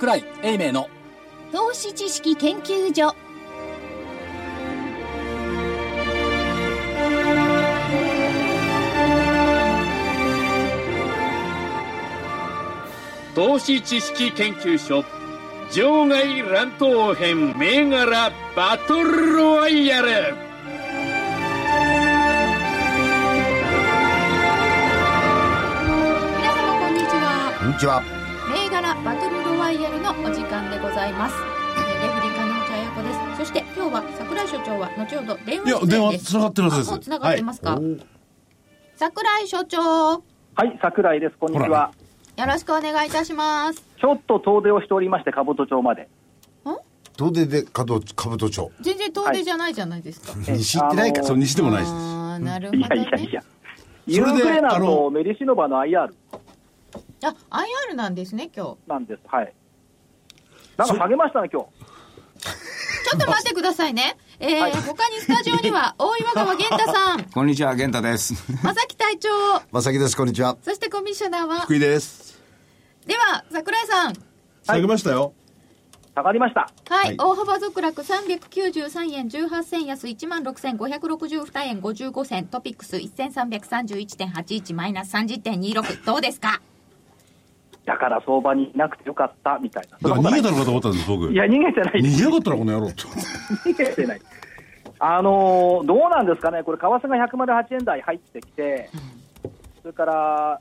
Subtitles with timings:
[0.00, 0.88] 桜井英明の。
[1.52, 3.14] 投資知識研究所。
[13.34, 15.04] 投資知識研究所
[15.70, 20.08] 場外乱闘編銘柄バトルロワイヤル。
[26.38, 27.52] 皆様こんにちは。
[27.60, 28.02] こんにちは。
[28.50, 29.14] 銘柄バ
[29.80, 31.34] イヤルのお時間でございます
[31.78, 36.88] えーレフリカの茶屋子ですそして今日は桜井所長は後ほど電話いや、出演電話ですつながってるはずです。
[36.88, 37.96] あもうつながってますか、お
[38.96, 39.78] 桜井所長
[40.12, 40.20] は
[40.64, 41.36] い、桜井です。
[41.40, 41.92] こんにちは。
[42.36, 46.08] よろしくお願いいたしますちょっと遠出をしておりまして、兜町まで。
[47.16, 48.70] 東出でかど兜町。
[48.82, 51.20] 全然遠出じゃないじゃないですか、西行ってないか？
[51.20, 51.92] あのそう、西でもないしです。
[51.94, 53.42] ああなるほいどねやいやいや。
[53.42, 53.46] そ
[54.08, 56.10] れでユークレナとメリシノバの IR
[57.22, 57.34] あ
[57.90, 59.20] IR なんですね今日なんです。
[59.26, 59.52] はい。
[60.80, 61.68] なんか下げましたね、今日。
[63.10, 64.16] ちょっと待ってくださいね。
[64.38, 68.32] えーはい他にスタジオには、 大岩川源太さん、こんにちは、健太です。
[68.62, 69.28] 正木隊長、
[69.70, 70.56] まさきです、こんにちは。
[70.62, 72.40] そしてコミッショナーは、福井です。
[73.06, 74.14] では、桜井さん。
[74.64, 75.34] 下げましたよ。
[76.14, 76.62] 下がりました。
[76.88, 86.60] はい、はい大幅続落393円18銭安16,562円55銭トピックス1331.81マイナス30.26どうですか？
[87.84, 89.98] だから相場にいなくてよかった、みたいな。
[89.98, 91.30] だから逃げたのかと思ったんです、僕。
[91.30, 92.00] いいや、逃げてない。
[92.00, 93.08] 逃げやがったらこの野郎と。
[93.08, 94.20] 逃げてない。
[95.02, 98.90] あのーどうなんですかね、これ、為替が108円台入ってきて、
[99.80, 100.60] それから、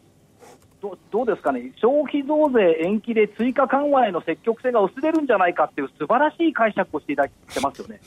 [0.81, 7.99] どどうですかね、消費増税延期で追加緩和への積極性が薄れるんじゃないかっていう素晴らしい解釈をしていただいてますよね。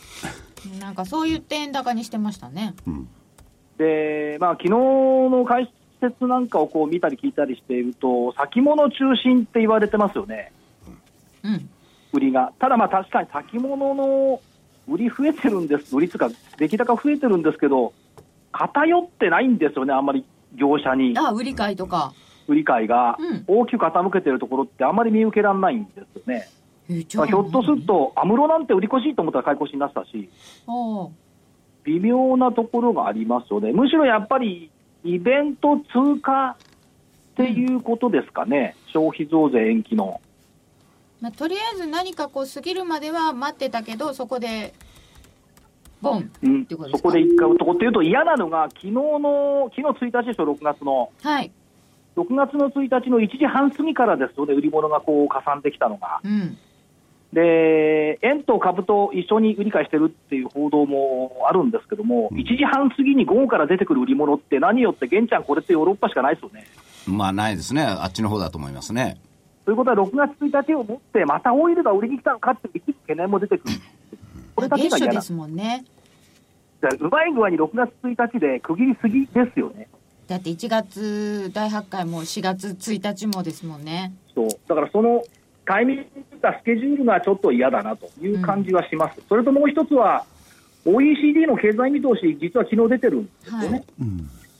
[0.81, 2.75] なんかそう言って円高にしてましたね。
[3.77, 5.71] で、まあ昨日の解
[6.03, 10.53] 説なんかをこう見たり聞いたりしていると、先物中心って言われてますよね、
[11.45, 11.71] うん。
[12.13, 12.53] 売りが。
[12.59, 14.41] ただまあ確かに先物の
[14.89, 16.29] 売り増えてるんです、売りつうか、
[16.59, 17.93] 出来高増えてるんですけど、
[18.51, 21.15] 偏ってないんですよね、あんまり業者に。
[21.17, 22.13] あ、売り買いとか。
[22.49, 23.17] 売り買いが。
[23.19, 23.45] うん。
[23.47, 26.49] 大きく傾けてるところってあんまり見受けられないんですよね。
[27.15, 30.29] まあひょっとすると、安室なんて売り越しいと思ったら買い越しになってたし、
[31.85, 34.71] 微妙なところがありますよね、むしろやっぱり
[35.05, 36.57] イベント通過
[37.33, 40.21] っていうことですかね、消費増税延期の。
[41.21, 44.75] まあ、とりあえず何かこう過ぎるまでは待ってたけどそこで
[46.01, 46.29] ボン
[46.77, 51.11] こそこで一回とこっていうと嫌なのが、昨日の、昨日1日でしょ、6月の。
[51.23, 51.51] はい
[52.15, 56.21] 6月の1日の1時半過ぎからですよね、売り物がこう、かさんできたのが。
[56.25, 56.59] うん
[57.33, 66.67] で、円と株と一緒に売り買いしてるっていう報道もあるんですけども、1時半過ぎに午後から出てくる売り物って何よって、玄ちゃん、これってヨーロッパしかないですよね。
[67.07, 67.83] まあ、ないですね。
[67.83, 69.17] あっちの方だと思いますね。
[69.65, 73.75] ということは、6月1日をもって、またオイルが売りに来たのかっていう懸念も出てくる。
[74.55, 75.85] これだけが嫌ですもんね
[76.83, 79.89] うまい具合に6月1日で区切りすぎですよね。
[80.27, 85.23] だって1月第8回も4月1日もですもんねそうだからその
[85.65, 90.25] タイミングがスケジュールがちょっと嫌だなという感じはします、それともう一つは、
[90.85, 93.69] OECD の経済見通し、実は昨日出てるんですよね。
[93.69, 93.85] はい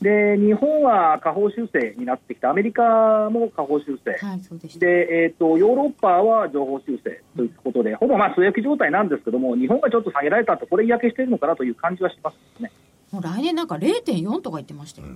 [0.03, 12.69] で日本は下方修正になってきて、アメリカも下方修正、はいでえー、とヨーロッパは上方修正ということで、ほぼまあ据え置き状態なんですけども、日本がちょっと下げられたと、これ、嫌気してるのかなという感じはしますね。
[13.11, 15.07] もう来年なんか0.4とか言ってましたよ、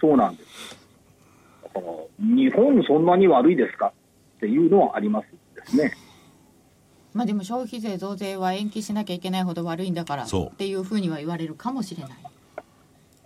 [0.00, 0.78] そうなんです。
[1.74, 3.92] だから、日本そんなに悪いですか？
[4.44, 5.92] っていうのはありますですね。
[7.14, 12.12] まあでも消費税増税は延期しなきゃいけないほど悪いんだからっていうふうには言われるかもしれない。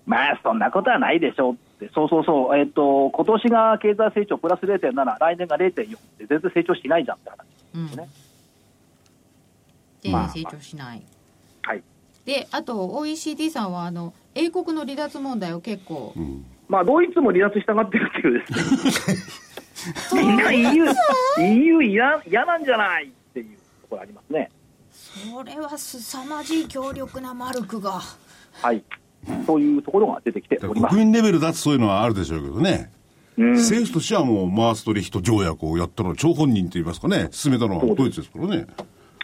[0.06, 7.46] まあ、そんなことはないでしょうって、そうそうそう、えっ、と、今年が経済成長プラス0.7、来年が0.4って全然成長しないじゃんって話。
[7.74, 8.08] うんね。
[10.02, 10.28] で、まあ。
[10.28, 11.02] 成長しない。
[11.62, 11.82] はい。
[12.25, 16.14] であと OECD さんはあの英国の離脱問題を結構、
[16.69, 19.17] まあ、ドイツも離脱したがってるっていうですね。
[20.23, 20.85] みんな EU、
[21.38, 23.47] EU 嫌嫌なんじゃないっていう
[23.82, 24.50] ところありますね。
[24.91, 28.00] それは凄まじい強力なマルクが
[28.61, 28.82] はい。
[29.47, 30.94] そういうところが出てきております。
[30.94, 32.91] 国民レベルだとそういうのはあるでしょうけどね。
[33.37, 38.67] うん政府としてはもうマーストリヒト条約をやったのは張本人と言いますかね、進めたのはドイツですからね。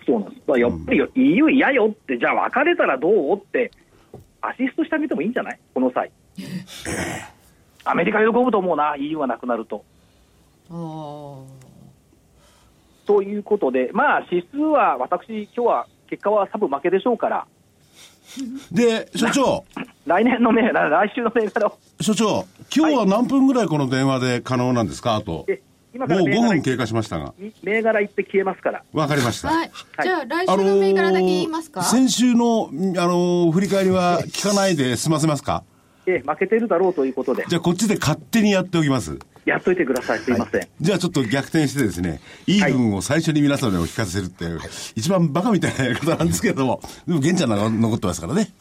[0.07, 0.41] そうなんです。
[0.47, 3.73] だからやっぱり EU 嫌よって、じゃあ別れたらどうって、
[4.41, 5.59] アシストしてあげてもいいんじゃない？
[5.75, 6.13] この際。
[7.85, 9.85] アメリカ喜ぶと思うな、EU がなくなると。
[10.71, 11.45] あー
[13.07, 17.47] ということで、まあ、指数は私、今日は結果は多分負けでしょうから、
[18.73, 19.65] で、所長、
[20.07, 25.17] 来年の銘柄、来週の銘柄を、所長、今日は何分ぐらいこの電話で可能なんですか？
[25.17, 25.45] あと。
[25.49, 25.61] え
[25.95, 27.35] 今もう5から銘柄分経過しましたが。
[27.63, 28.83] 銘柄言って消えますから。
[28.93, 29.49] わかりました。
[29.49, 29.71] はい。
[30.03, 35.63] じゃあ、来週の銘柄だけ言いますか、先週の、んあのー振り返りは聞かないで済ませますか？
[36.07, 39.19] ええ負けてるだろうということで、じゃあこっちで勝手にやっておきます。
[39.45, 40.19] やっといてください。
[40.21, 40.69] すいません。
[40.81, 44.61] じゃあちょっと逆転してですね、いい部分を最初に皆さんにお聞かせするっていう、
[44.95, 48.53] 一番バカみたいなやり方なんですけれども、でも玄ちゃんが残ってますからね。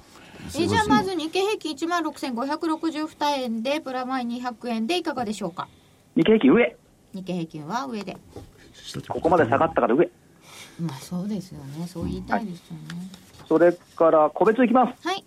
[0.55, 5.69] えじゃあ、まず日経平均1万6562円で、プラマイ200円でいかがでしょうか？
[6.15, 6.75] 日経平均上。
[7.13, 8.17] 日経平均は上で。
[9.07, 10.09] ここまで下がったから上。
[10.81, 11.87] まあそうですよね。
[11.87, 13.09] そう言いたいですよね。
[13.47, 15.07] それから、個別いきます。
[15.07, 15.23] はい。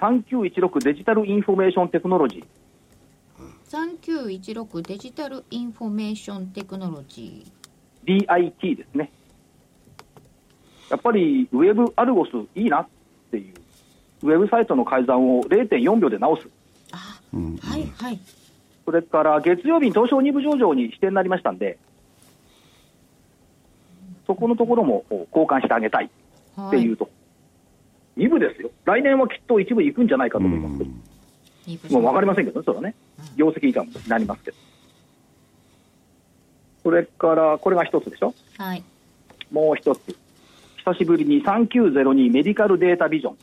[0.00, 2.42] 3916デジタルインフォメーションテクノロジ
[3.68, 8.24] 3916デジタルインフォメーションテクノロジー。
[8.24, 9.12] ー、DIT ですね。
[10.90, 12.88] やっぱり WebARGUS いいなっ
[13.30, 13.54] ていう、
[14.22, 16.48] ウェブサイトの改ざんを0.4秒で直す。
[16.92, 18.18] あ、はいはい。
[18.86, 21.78] それから月曜日に東証2部上場に指定になりましたんで、
[24.26, 27.08] そこのところも交換してあげたいっていうと、
[28.16, 30.96] 2部ですよ、来年はきっと一部行くんじゃないかと思いますけど、は
[31.66, 31.92] い。
[31.92, 32.94] もう分かりませんけどね、それはね、
[33.36, 34.56] 業績以下になりますけど。
[36.82, 38.82] それから、これが一つでしょ、はい。
[39.50, 40.16] もう一つ、
[40.78, 43.38] 久しぶりに3902メディカルデータビジョン。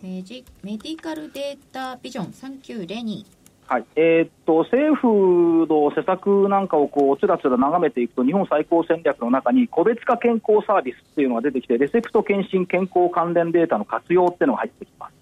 [0.00, 3.26] メジメディカルデータビジョン3902。
[3.68, 15.12] はいえーっと政府の施策なんかをこうつらつら眺めていくと、日本最高戦略の中に個別化健康サービスっていうのが出てきて、レセプト検診健康関連データの活用っていうのが入ってきます。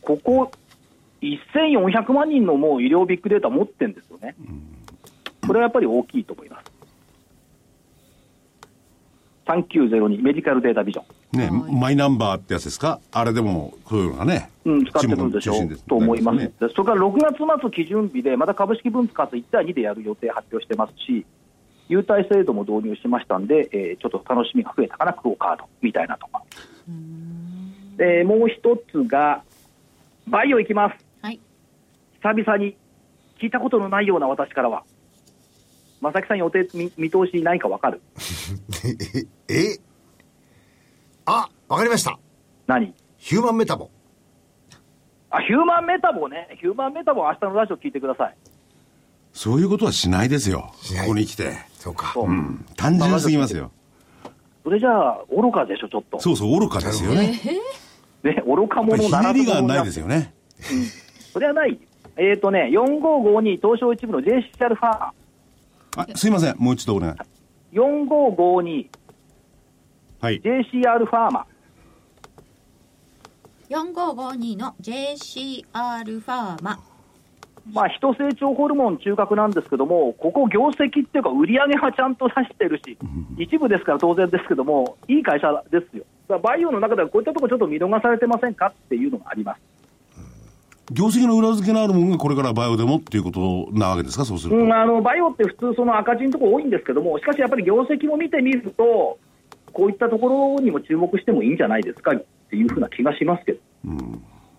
[0.00, 0.50] ここ、
[1.20, 4.34] 1400万人のもう医療ビッグデータ持ってるんですよね。
[5.46, 6.73] これはやっぱり大きいと思います。
[9.46, 11.02] 3902メディカルデータビジョ
[11.36, 11.38] ン。
[11.38, 13.00] ね、マイナンバーってやつですか？
[13.12, 14.50] あれでも、そういうのがね。
[14.64, 15.62] うん、使ってくるでしょ？
[15.62, 16.52] うと思います、ね。
[16.58, 21.26] それから6月末基準日で、また株式分割1対2でやる予定発表してますし、
[21.88, 26.26] 優待制度も導入しましたんで、えーちょっと楽しみが増えたかな、クオカードみたいなと。
[26.28, 26.42] か。
[27.96, 29.42] でもう一つが、
[30.26, 31.40] バイオいきます、はい。
[32.22, 32.76] 久々に
[33.38, 34.84] 聞いたことのないような私からは、
[36.04, 38.02] 正木さん、予定見見通しないか分かる
[39.48, 39.78] ええ
[41.26, 42.18] あ、わかりました。
[42.66, 42.94] 何？
[43.16, 43.88] ヒューマンメタボ。
[45.30, 48.36] あヒューマンメタボね、ヒューマンメタボ、明日のラジオ聞いてください。
[49.32, 50.72] そういうことはしないですよ。
[51.00, 51.54] ここに来て。
[51.78, 52.12] そうか。
[52.12, 52.64] そううん。
[52.76, 53.72] 単純すぎますよ。
[54.62, 56.20] それじゃあ、愚かでしょ、ちょっと。
[56.20, 57.40] そうそう、愚かですよね。
[58.22, 60.34] ね、愚かやっぱりひ者ならねりがないですよね。
[61.32, 61.78] それはない。
[62.16, 65.10] えっ、ー、とね、4552東証一部の JC アルファ、
[65.96, 66.56] あ、すいません。
[66.58, 67.76] もう一度お願い。
[67.76, 68.86] 4552
[70.20, 70.40] はい。
[70.40, 71.46] JC アルファーマ、
[73.70, 76.78] 4552の JCR ファーマ。
[77.72, 82.98] まあ、人成長ホルモン中核なんですけども、ここ、業績っていうか、売上はちゃんと出してるし、
[83.38, 86.04] 一部ですから当然ですけども、いい会社ですよ。
[86.42, 89.60] バイオの中ではこういったところちょっと見逃されてませんかっていうのがあります。
[90.92, 94.56] 業績の裏付けのあるものがこれからバイオでもっていうことなわけですか、そうすると。
[94.56, 99.18] うん、あのバイオって普通、その赤字のところ多いんですけども、しかしやっぱり業績も見てみると、
[99.72, 103.58] こういったところにも注目してもいいんじゃないですかっていうふうな気がしますけど、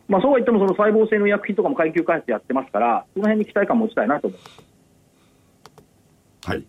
[0.07, 4.39] まあ、そうは言っても、その細胞性の医薬品とかも研究開発やってますから、その辺に期待感持ちたいなと思う。
[6.47, 6.63] はい。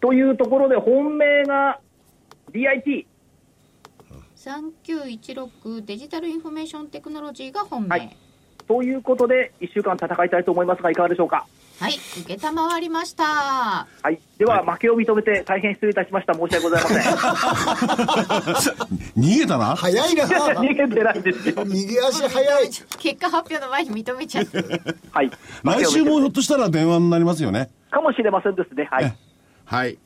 [0.00, 1.80] というところで、本命が
[2.52, 3.06] DIT、
[4.36, 7.88] 3916デジタルインフォメーションテクノロジーが本命。
[7.88, 8.27] ははいい。
[8.68, 11.46] ということで、1週間戦いたいと思いますが、いかがでしょうか？
[11.80, 13.24] 受けたまわりました。
[13.24, 16.34] はい、では、負けを認めて大変失礼いたしました。
[16.34, 16.98] 申し訳ございません。
[19.22, 19.76] 逃げたな？
[19.76, 21.54] 早いな 逃げてないですよ。
[21.54, 22.68] 逃げ足早い。
[22.98, 24.58] 結果発表の前に認めちゃって。
[25.12, 25.30] はい。
[25.62, 27.70] 来週もひょっとしたら電話になりますよね。
[27.92, 28.88] かもしれませんですね。
[28.90, 29.14] はい。
[29.64, 29.98] はい。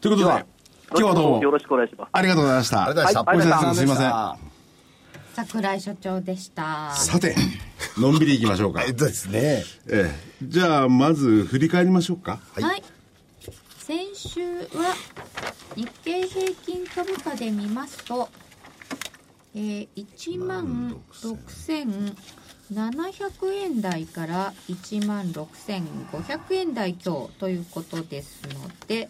[0.00, 0.44] ということで、
[0.90, 2.08] 今日はどうもよろしくお願いします。
[2.12, 2.84] ありがとうございました。
[2.84, 4.06] ありがとうございましたすいませ
[4.44, 4.47] ん。
[5.44, 6.92] 桜井所長でした。
[6.96, 7.36] さて、
[7.96, 8.82] のんびりいきましょうか。
[8.86, 9.62] えっとですね。
[9.86, 12.40] ええ、じゃあ、まず振り返りましょうか。
[12.54, 12.82] はい。
[13.78, 14.40] 先週
[14.76, 14.96] は
[15.76, 18.28] 日経平均株価で見ますと、
[19.54, 29.08] えー、1万6700円台から1万6500円台強ということですので、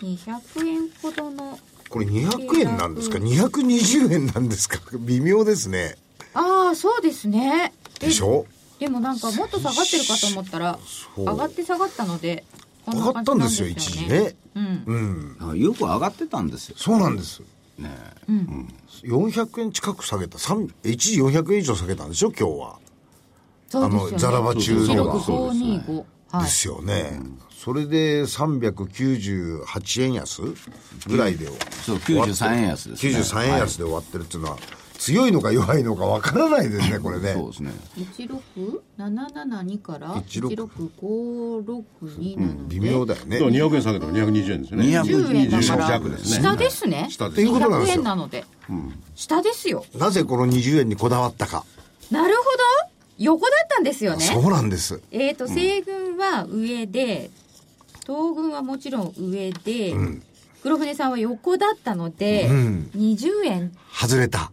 [0.00, 1.60] 200円ほどの、
[1.90, 4.78] これ200円なんですか ?220 円なんですか？
[5.00, 5.96] 微妙ですね。
[6.32, 7.72] ああ、そうですね。
[7.98, 8.46] でしょ？
[8.78, 10.78] でもなんかもっと下がってるかと思ったら、
[11.14, 12.44] そう上がって下がったので、
[12.86, 14.36] こ上がったんですよ、感一時じなんですよね。
[14.54, 14.84] うん。
[14.86, 15.50] うん。
[15.50, 16.76] あよく上がってたんですよ。
[16.78, 17.42] そうなんです。
[17.76, 17.90] ね
[19.02, 20.38] 400円近く下げた。
[20.38, 22.30] 三一時400円以上下げたんでしょ？
[22.30, 22.78] 今日は。
[23.68, 24.06] そうですよね。
[24.06, 25.96] あのザラバ中のが16525。
[25.96, 27.20] はいですよね。
[27.50, 30.42] それで398円安
[31.06, 31.46] ぐらいで、
[31.84, 32.32] そう終わって。
[32.32, 33.12] 93円安ですね。
[33.12, 34.58] 93円安で終わってるっていうのは、
[34.98, 37.32] 強いのか弱いのかわからないですね、これね。
[37.32, 37.72] そうですね。
[38.98, 40.56] 16772から16
[41.00, 43.38] 16562なので、微妙だよね。
[43.38, 44.84] だから200円下げたら220円ですよね。
[44.84, 45.88] 220 10円だから。
[45.88, 46.42] 弱ですね。
[46.42, 47.06] 下ですね。
[47.10, 47.40] 下です。
[47.40, 47.86] っていうことなんで。
[47.86, 48.44] す200よ円なので、
[49.14, 49.84] 下ですよ。
[49.96, 51.64] なぜこの20円にこだわったか。
[52.10, 54.24] なるほど横だったんですよね。
[54.24, 55.00] そうなんです。
[55.12, 57.30] えー、と西軍は上で
[58.10, 59.94] 東軍はもちろん上で、
[60.62, 62.90] 黒船さんは横だったので、ん。
[62.96, 63.72] 20円。
[63.92, 64.50] 外れた。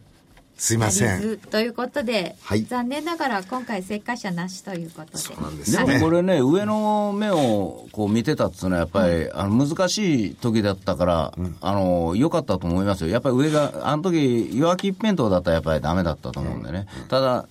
[0.58, 1.38] すいません。
[1.38, 2.64] ということで、はい。
[2.64, 5.18] 残念ながら今回正解者なしということで。
[5.18, 6.00] そうなんですね。
[6.00, 17.48] もこれね、上の目をこう見てたっていうのは、やっぱり、あの難しい時だったから、あの良かったと思いますよ、やっぱり上が、あの時弱気一辺倒だったらやっぱりダメだったと思うんでね、ただ、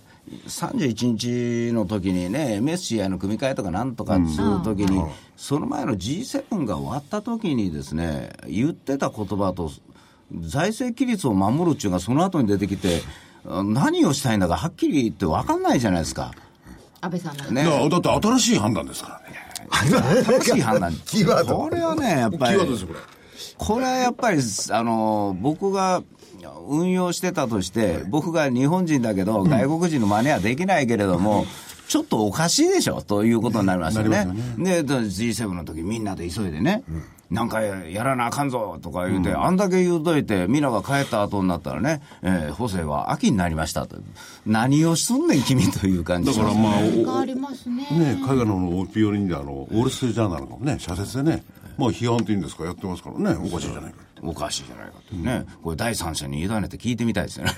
[0.46, 5.02] 31日の時にね、MSCI の組み替えとかなんとかっつう時に、
[5.36, 9.70] その前の G7 が終わった時にですね、言ってた言葉と、
[10.40, 13.02] 財政規律を守るっていうのがその後に出てきて、
[13.44, 16.32] 何をしたいんだかはっきり言って分かんないじゃないですか。
[17.00, 19.46] 安倍さんのねだって新しい判断ですからね。
[20.24, 23.00] 正しい判断 キーワードこれはね、やっぱり、キーワードですよ、これ。
[23.58, 24.40] これはやっぱり、
[24.70, 26.02] あの、僕が
[26.68, 31.46] 運用してたとして、僕が日本人だけど、外国人の真似はできないけれども、
[31.88, 34.10] ちょっとおかしいでしょということになりますよね。
[34.10, 36.82] なりますで、G7 の時みんなで急いでね、
[37.30, 43.96] なんかやらなあかんぞとか言うて、あんだけ言うといて、みんなが帰った後になったらね、えー補正は秋になりましたと。
[44.46, 47.86] 何をすんねん、君という感じだからまあ、変わりますね。
[47.90, 51.44] おね、海外の OPO にであの、オールステージャーナルのね、社説でね、
[51.76, 53.98] まあ批判っていうんですか、やってますからね、おかしいじゃないか。
[54.22, 57.52] おかしいじゃないかってね、これ第三者に委ねて聞いてみたいですよね。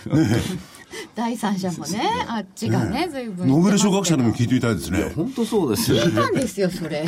[1.14, 5.12] 第三者もねあっちがね随分ノーベル賞学者にも聞いてみたいですね。
[5.14, 7.06] 本当そうですよ聞いたんですよそれ。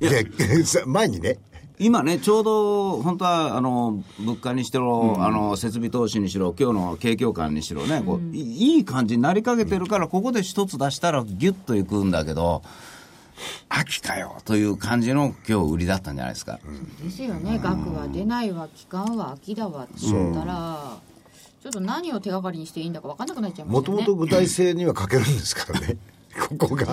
[0.00, 1.38] で、さ前にね、
[1.78, 12.62] 今ね、ちょうど本当はあの物価にしろ、あの設備投資にしろ、今日の景況感にしろね、こういいい感じになりかけてるから、ここで一つ出したら、ぎゅっといくんだけど、
[13.68, 16.58] 秋かよという感じの今日売りだったんじゃないですか。
[17.02, 20.98] ですよね額は出ないわ期間は秋だわって言ったら
[21.62, 25.96] ちょっと何を手がかりにしていいんだか分かんなくなっちゃいまもすよねともと具体性には欠けるんですからね。
[26.58, 26.86] ここが。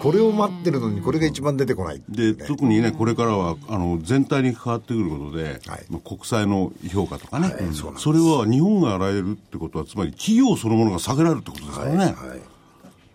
[0.00, 2.02] これを待ってるのに、これが一番出てこない。
[2.08, 7.54] で、特にね、これからは、あの、全体に関わってくることで、はいまあ国債の評価とかね、
[7.96, 11.98] それは日本が洗えるってことは、つまり企業そのものが下げられるってことですからね。
[11.98, 12.51] はい。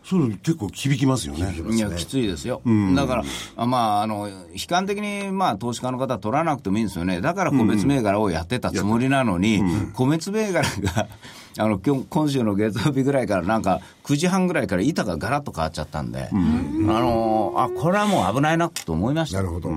[0.07, 1.53] それ結構響きますよね。
[1.69, 2.61] いや、きついですよ。
[2.95, 3.23] だから、
[3.57, 4.35] あまあ、あの、悲
[4.69, 7.19] 観的に、まあ、投資家の方は取らなくてもいいんですよね。
[7.19, 9.61] だから、個別銘柄をやってたつもりなのに、
[9.93, 11.07] 個別銘柄が、
[11.59, 19.39] あの、今日、今週の月曜日ぐらいから、なんか、9時半ぐらいから板がガラッと変わっちゃったんで、あの、あ、これはもう危ないなと思いました。
[19.39, 19.69] なるほど。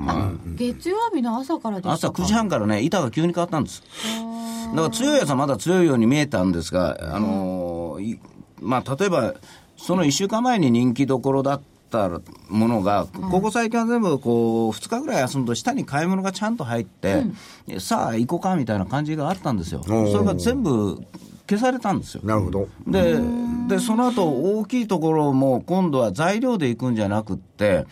[0.55, 3.83] 月曜日の朝から朝か？9時半からね、板が急に変わったんです。
[4.77, 8.21] だから強いやつはまだ強いように見えたんですが、あのーい
[8.61, 9.35] まあ、例えば、
[9.81, 11.61] その1週間前に人気どころだっ
[11.91, 17.25] たものが、ここ最近は全部こう2日ぐらい休むと、下に買い物がちゃんと入って、
[17.79, 19.83] さあ行こうかみたいな感じがあったんですよ。
[19.83, 21.03] それが全部
[21.49, 22.21] 消されたんですよ。
[22.25, 22.69] なるほど。
[22.87, 23.19] で
[23.69, 27.87] でその後大きいところも今度は材料で行くんじゃなくって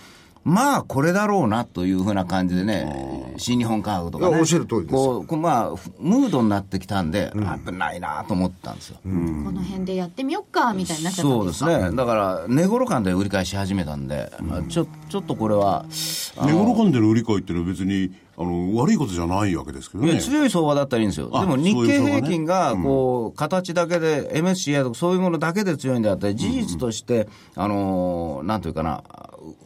[0.49, 4.41] まあこれだろうなというふうな感じでね新日本科学とかね。
[4.41, 7.31] おっしゃる通りですこうまあふムードになってきたんで、
[7.67, 11.97] 危ないなと思ったんですよ、この辺でやってみよっかみたいになっちゃったんそうですすでかね。
[11.97, 20.21] だから値頃感で売り買いし始めたんで、まあちょちょっとこれは値頃感での売り買いっていうのは別に、あの、悪いことじゃないわけですけどね。
[20.21, 29.03] 強い相場だったらいいんですよ、あでも日経平均がこう形だけで、MSCI とかそういうものだけで強いんであって、事実として、あのーなんというかな、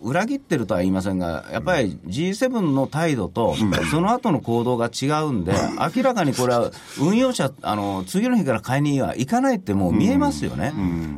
[0.00, 3.54] 裏切ってるとは言いませんが、やっぱり G7 の態度と、
[3.90, 5.52] その後の行動が違うんで、
[5.94, 10.72] 明らかにこれは運用者、あの次の日から買いには行かないってもう見えますよね。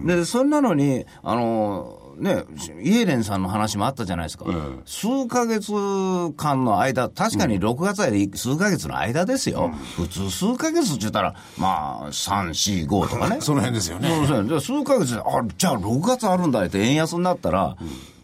[0.05, 2.45] でそんなのにあのね、
[2.83, 4.47] イエレンさんの話もあったじゃないですか、
[4.85, 5.73] 数ヶ月
[6.37, 14.09] 間の間、確かに6月は数ヶ月の間ですよ、普通、数ヶ月って言ったら、まあ、3、4、5とかね、 その辺ですよね。
[14.27, 15.23] そう数ヶ月で、あ
[15.57, 17.77] じゃあ6月あるんだって円安になったら、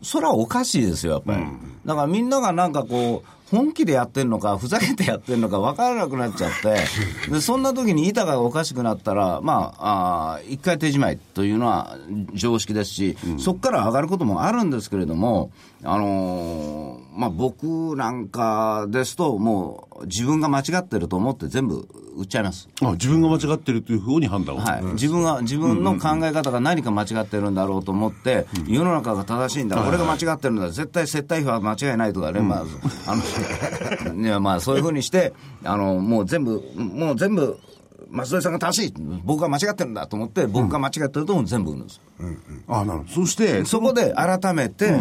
[0.02, 1.46] それはおかしいですよ、やっぱり。
[1.84, 11.96] だからみんながなんかこう、本気でやってんのか、ふざけてやってんのか分からなくなっちゃって、でそんな時に板がおかしくなったら、まあ、あ一回手締まいというのは
[12.34, 15.50] 常識ですし、そこから上がることもあるんですけれども、
[15.82, 22.68] あのーまあ、僕なんかですと、もう自分が間違ってると思って全部売っちゃいます。
[22.82, 24.60] あ自分が間違ってるというふうに判断を。
[24.60, 32.64] はい、自分が自分の考え方が何か間違ってるんだろうと思って、世の中が正しいんだ、俺が間違ってるんだ、絶対接待費は間違いないとかね、まあ、
[33.06, 33.16] あ
[34.06, 35.32] の いやまあそういうふうにして、
[35.64, 37.58] あのもう全部、もう全部、
[38.08, 38.94] 松戸さんが正しい、
[39.24, 42.00] 僕が間違ってるんだと思って、僕が間違ってるとも全部売るんです。
[42.68, 43.10] あなるほど。
[43.10, 45.00] そして、そこで改めて、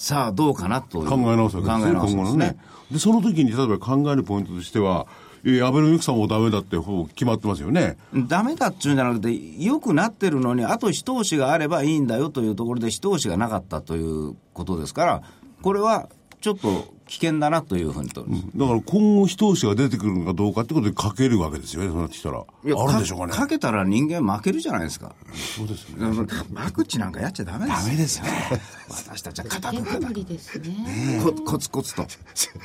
[0.00, 2.56] さあどうかなと考え直すわけですね、考え直すね
[2.90, 5.06] でその時に例えば考えるポイントとしては、
[5.44, 7.98] えー、アベノミクスはもうダメだってほぼ決まってますよね。
[8.14, 9.28] ダメだっちゅうんじゃなくて、
[9.62, 15.22] 良くなってるのに、あと一押しがあればいいんだよというところで、一押しがなかったということですから、
[15.60, 16.08] これは
[16.40, 22.44] ちょっと危険だなというふうにと、だから今後一押しが出てくるのかどうかってことでかけるわけですよね、そうなってきたら。
[22.64, 23.32] いやあるんでしょうかね。
[23.32, 25.14] かけたら人間負けるじゃないですか。
[25.34, 25.96] そうですね。
[25.98, 27.84] うんワクチンなんかやっちゃダメです。
[27.84, 28.30] ダメですよね。
[28.88, 31.20] 私たちは固く結構無理ですね。
[31.22, 32.06] ココツコツと。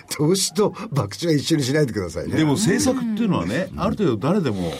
[0.09, 2.37] 投資と博打は一緒にしないでくださいね。
[2.37, 4.71] でも政策っていうのはね、ある程度誰でも、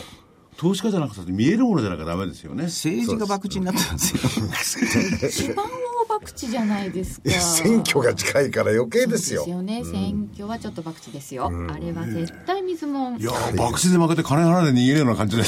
[0.56, 2.64] 投資家じゃなくて見えるものじゃなきゃダメですよね。
[2.64, 4.20] 政治が博打になってますよ。
[5.28, 7.30] 一番大博打じゃないですか。
[7.30, 9.40] 選挙が近いから余計ですよ。
[9.40, 9.84] ですよね。
[9.84, 11.46] 選挙はちょっと博打ですよ。
[11.70, 13.24] あれは絶対水もんい。
[13.24, 15.42] やー、博打で負けて金払わで逃げるような感じで。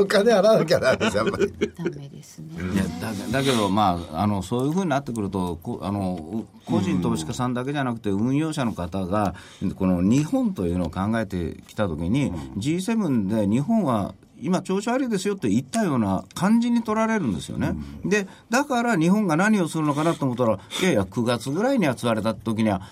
[0.00, 1.72] お金払わなきゃなんですよ、やっぱり。
[1.76, 2.48] ダメですね。
[2.74, 9.34] いやだだけど、まあ、あのそういうふうになってくるとこあのう個人投資家さんだけじゃなくて運用者の方が
[9.76, 22.82] この日本というのを考えてきたときに、G7 で日本は今、調子悪いですよって言ったような感じに取られるんですよね、でだから日本が何をするのかなと思ったら、いやいや、9月ぐらいにはつわれた時には、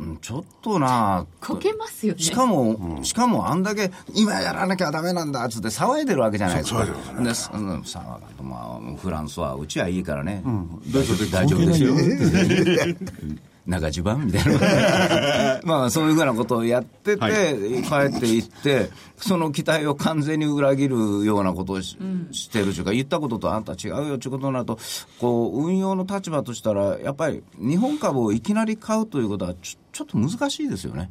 [0.00, 2.20] うんちょっとなこけますよね。
[2.20, 6.84] しかも、しかもあんだけ、今やらなきゃダメなんだっつって騒いでるわけじゃないですか。
[7.22, 10.42] ですうんさあまあ、フランスは、うちはいいからね、
[10.92, 11.04] 大
[11.46, 11.94] 丈夫ですよ。
[13.66, 15.60] 中地盤みたいな。
[15.64, 21.96] まあ、そういうふうなことをやってて、帰っていって、その期待を完全に裏切るようなことをし,、
[22.32, 24.78] してるというか、言ったこととあんた違うよということになると、
[25.18, 31.10] こう、運用の立場としたら、やっぱり日本株をいきなり買うということはちょ、ちょっと難しいですよね。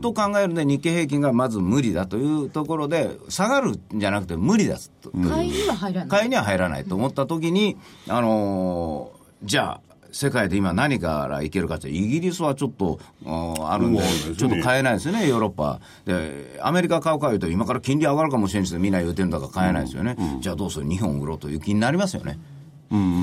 [0.00, 5.10] と考えるので、日経平均がまず無理だというところで、下がるんじゃなくて無理だと。
[5.28, 6.08] 買いには入らない。
[6.08, 7.76] 買いには入らないと思ったときに、
[8.08, 14.02] あのーじゃあ、世界で今何からいけるかって、イギリスはちょっとあるんで、
[14.36, 15.80] ちょっと買えないですよね、ヨーロッパ。
[16.04, 20.16] で、アメリカ買うかいうと、今から金利上がるかもしれないですみんな言うてるんだから買えないですよね。
[20.40, 20.88] じゃあどうする？
[20.88, 22.38] 日本売ろうという気になりますよね。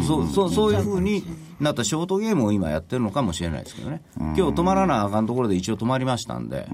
[0.08, 1.24] そうそうそういうふうに
[1.60, 6.68] なったショートゲームを今やってるのかもしれないですけどね、今日止まらなあかんところで一応止まりましたんで、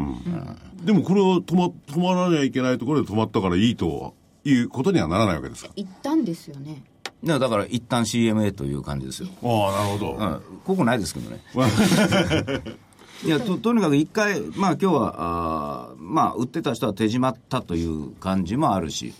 [0.83, 5.71] でもこれを止ま止まらなきゃいけないところで止まったからいいということにはならないわけですか？
[5.77, 6.83] 行ったんですよね。
[7.23, 9.29] だから一旦 CMA という感じですよ。
[9.43, 10.13] ああ、なるほど。
[10.13, 11.41] うんここないですけどね。
[13.23, 19.13] いやととにかく一回、まあ今日はあー、まあ、売ってた人は手締まったという感じもあるし、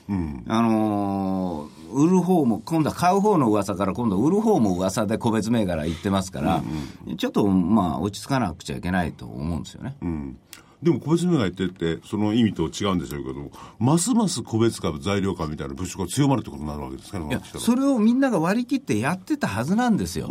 [0.48, 6.64] あのー売る方も、今度は買う方の噂から、今度は売る方も噂で個別銘柄言ってますから、
[7.18, 9.96] ちょっとまあ落ち着かなくちゃいけないと思うんですよね。
[10.02, 10.38] うん
[10.82, 17.62] でも個別銘柄言ってって、その意味と違うんでしょうけども、ますます個別株、材料株みたいな物色が強まるってことになるわけですかね、いや私は。
[17.62, 20.28] それをみんなが割り切ってやってたはずなんですよ、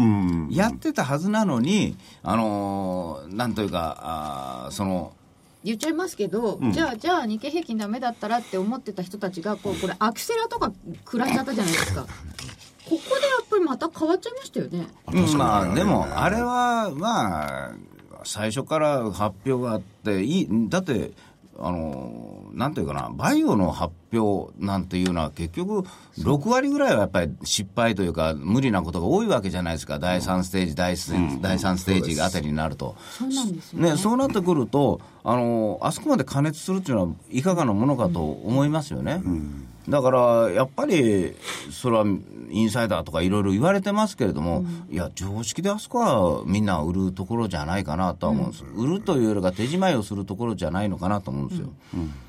[0.51, 5.13] やってたはずなのに、あのーなんというか、あーその
[5.63, 10.73] 言っちゃいますけど、じゃあじゃあ日経平均ダメだったらって思ってた人たちがこうこれアクセラとか
[11.05, 12.07] 食らっちゃったじゃないですか。
[12.89, 14.89] ここでやっぱりまた変わっちゃいましたよね。
[15.13, 17.73] うんまあ、でも、あれは、まあ、
[18.25, 21.13] 最初から発表があって、いいだって、
[21.59, 25.87] あのなんていうかな、バイオの発表なんていうのは、結局、
[26.19, 32.97] 6割ぐらいはやっぱり失敗というか、無理なことが多いわけじゃないですか、第3ステージ、第3第3ステージあたりになると。
[33.11, 33.91] そうなんですよね。
[33.93, 39.23] ね、そうなってくると、あのあそこまで加熱するっていうのは、いかがなものかと思いますよね。
[39.89, 41.35] だから、やっぱり、
[41.71, 42.05] それは
[42.51, 51.69] インサイダーとかいろいろ言われてますけれども、いや、常識であそこはみんな売るところじゃないかなとは思うんです、売るというよりか手仕舞いをするところじゃないのかなと思うんですよ。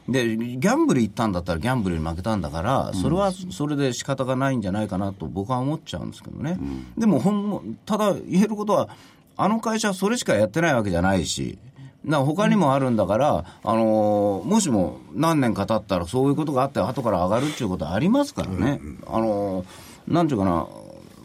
[0.10, 6.58] で、ギャンブル行ったんだったらギャンブルに負けたんだから、それはそれで仕方がないんじゃないかなと僕は思っちゃうんですけどね。
[6.98, 8.90] でもほん、ただ言えることは、
[9.38, 11.58] あの会社はそれしかやってないわけじゃないし、
[12.04, 19.66] な他にもあるんだから、あのーもしも何年か経ったらそういうことがあって、後から上がるっていうことはありますからね、あのー
[20.08, 20.68] なんていうかな、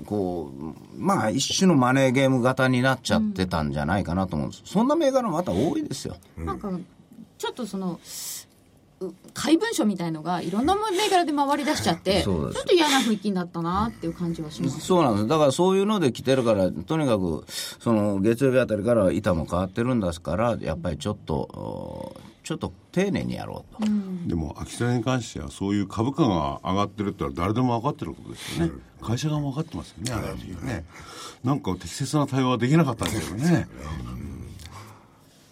[0.05, 6.17] こう、まあ、一種のマネーゲーム型になっちゃってたんじゃないかなと思うんです、そんな銘柄もまた多いですよ。
[6.37, 6.71] なんか
[7.39, 7.99] ちょっとそのう
[9.35, 14.81] 怪文書みたいのがいろんな銘柄で回り出しちゃってちょっと嫌な雰囲気になったなっていう感じはします。
[14.81, 15.29] そうなんです。
[15.29, 23.91] だからそういうので来てるから、とにかく、その月曜日あたりから板も変わってるんですから、やっぱりちょっと、おちょっと丁寧にやろうと。
[24.29, 30.33] でも秋田に関してはそういう株価が上がってるってのは誰でも分かってることですよね、会社側も分かってますよね
[30.63, 30.85] ね。
[31.43, 33.67] なんか適切な対応はできなかったんですけどね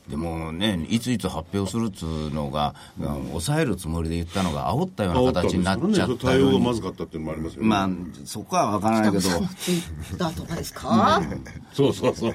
[0.09, 7.89] でもね、いついつ発表するっつうのが、うん抑えるつもりで言ったのが、煽ったような形になっちゃった対応がまようにずかったっていうのもありますよね、まあ、
[8.27, 11.23] そこは分からないけど、ツイッターとかですか、
[11.73, 12.35] そうそうそう。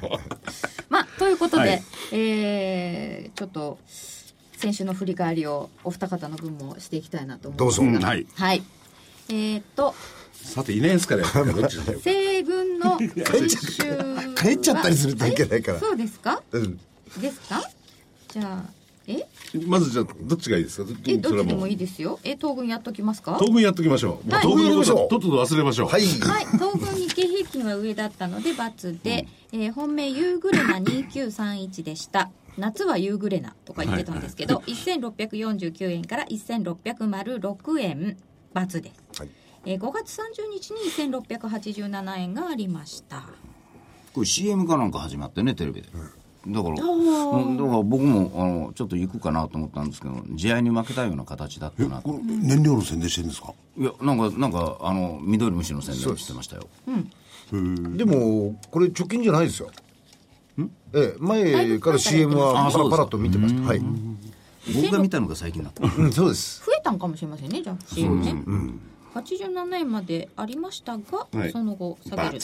[0.89, 1.84] まあ、ということで、はい。
[2.12, 3.77] えーちょっと
[4.58, 7.79] 先週の振り返りをお二方の分もしていきたいなと思います。
[7.79, 8.05] がどうぞ。
[8.08, 8.27] はい。
[8.36, 8.63] はい。
[9.29, 9.95] えーっと
[10.34, 13.84] さていないですからやっぱりどっちだよ西軍の先週
[14.36, 16.79] 帰っちゃったりするといけないからえそうですかうん
[17.17, 17.62] ですか？
[18.28, 18.69] じゃあ
[19.08, 19.26] え？
[19.65, 20.91] まずじゃあどっちがいいですか？
[21.08, 22.19] えどっちでもいいいですよ。
[22.24, 23.38] え東軍やっときますか？
[23.39, 24.41] 当分やっときましょう、はい。
[24.43, 25.88] 当分のこと当分やりましょうはとっとと忘れましょう。
[25.88, 26.02] はい。
[26.06, 32.30] はい、東軍日経平均は上だったので×で、えー本命ユーグレナ2931でした。
[32.58, 38.17] 夏はユーグレナとか言ってたんですけど、1649円から1606円
[38.56, 39.30] ×です、はい。
[39.65, 43.24] えー5月30日に1687円がありました。
[44.13, 45.89] これ CM かなんか始まってね、テレビで。
[46.47, 52.10] だから、うんだから僕もあのちょっと行くかなと思ったんですけど、試合に負けたような形だったなと。
[52.10, 53.54] これ燃料の宣伝してるんですか？
[53.78, 56.67] いや、なんか、なんか、あの、緑虫の宣伝してましたよ。
[57.52, 59.69] でもこれ貯金じゃないですよ。
[60.93, 63.62] ええ前から CM はパラパラと見てました。
[63.67, 63.82] はい。
[64.73, 65.84] 僕が見たのが最近だった。
[65.84, 66.63] うんそうです。
[66.65, 68.36] 増えたんかもしれませんねじゃあ CM ね、
[69.15, 71.52] 87円までありましたが、はい。
[71.52, 72.41] その後下げる。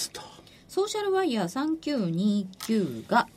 [0.68, 3.35] ソーシャルワイヤー3929が、えー、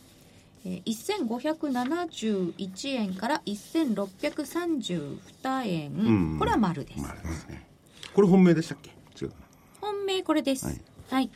[0.84, 5.18] 1571円から1632
[5.66, 7.02] 円、これは丸です、
[8.14, 8.90] これ本命でしたっけ？
[9.20, 9.32] 違う
[9.80, 10.66] 本命これです。
[10.66, 10.72] は
[11.10, 11.24] はい。
[11.24, 11.30] い、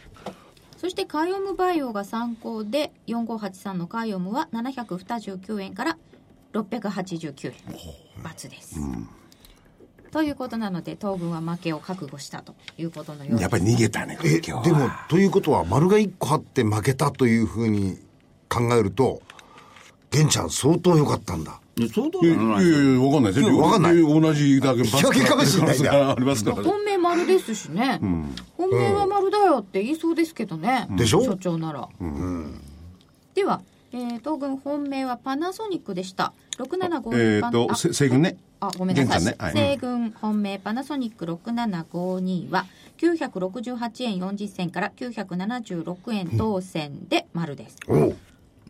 [0.76, 5.98] そしてカイオムバイオが参考で4583のカイオムは729円から
[6.52, 7.52] 689円
[8.24, 8.76] ×です、
[10.10, 13.42] ということなので東軍は負けを覚悟したということのようです。
[13.42, 14.62] やっぱり逃げたねえ今日は。
[14.62, 17.98] でもということは丸が1個あって負けたというふうに
[18.52, 19.22] 考えると
[20.10, 21.58] 玄ちゃん相当良かったんだ。
[21.74, 23.32] いや相当いやいやいですよいや、わかんない。
[23.32, 23.58] ですよ。
[23.58, 23.96] わかんない。
[23.98, 26.14] や同じだけバツ引き分けかもしれない すから。
[26.16, 26.62] ね。
[26.62, 27.98] 本命丸ですしね、
[28.58, 31.24] 本命は丸だよって言いそうですけどね、でしょ？
[31.24, 31.88] 所長なら、
[33.34, 33.62] では、
[33.92, 38.36] えー東軍本命はパナソニックでした6752パナえっと、西軍ね。
[38.60, 42.66] あごめんなさい、西軍本命パナソニック6752は
[42.98, 47.76] 968円40銭から976円当選で丸です、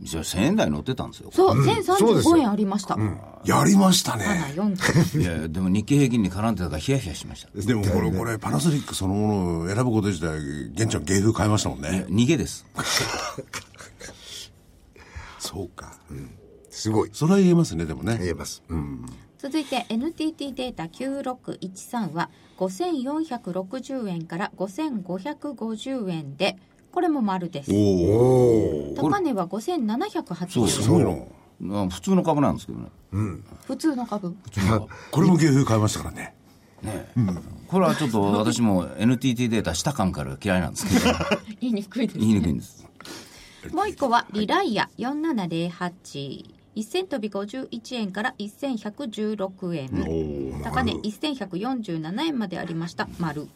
[0.01, 1.31] じゃあ1000円台乗ってたんですよ。
[1.33, 2.97] そう、そうですよ1035円ありました、
[3.45, 4.25] やりましたね。
[4.57, 7.51] 74いやいや、でも日経平均に絡んでたからヒヤヒヤしました。
[7.61, 12.07] でもこれ、これ、パナソニックそのものを選ぶこと自体、玄ちゃん芸風変えましたもんね。
[12.09, 12.67] 逃げです。
[15.39, 15.99] そうか。
[16.73, 18.19] すごいそれは言えますね、でもね。
[18.19, 19.07] 言えます、うん、
[19.39, 26.57] 続いて NTT データ9613は5460円から5550円で
[26.93, 27.71] これも丸です。
[27.71, 31.85] 高値はそう5780ですすごいな。
[31.85, 32.89] あ普通の株なんですけどね。
[33.67, 34.37] 普通の株
[35.11, 36.35] これも芸風変えましたからね。
[37.69, 41.15] これはちょっと私も NTT データした感から嫌いなんですけど、
[41.61, 42.87] 言いにくいです言いにくいんです。
[43.73, 50.63] もう一個はリライア4708 1000飛び51円から1116円。
[50.63, 53.09] 高値1147円までありました。
[53.19, 53.49] 丸。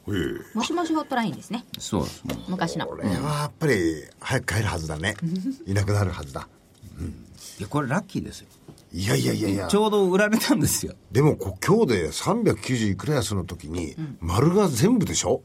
[0.55, 1.65] もしもしホットラインですね。
[1.79, 2.23] そうです。
[2.49, 2.87] 昔の。
[2.87, 5.15] これはやっぱり早く帰るはずだね。
[5.67, 6.49] いなくなるはずだ。
[7.59, 8.49] いや、これラッキーですよ。
[8.93, 9.69] いやいやいやいや。
[9.69, 10.95] ちょうど売られたんですよ。
[11.11, 15.43] でもこ今日で390いくら安の時に、丸が全部でしょ？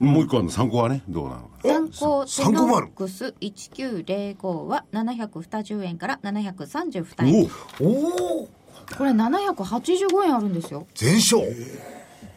[0.00, 1.50] もう一個あるの、参考はね、どうなのか。
[1.62, 8.48] 参考テノックス1905は720円から732円おおお
[8.96, 11.42] これ785円あるんですよ全勝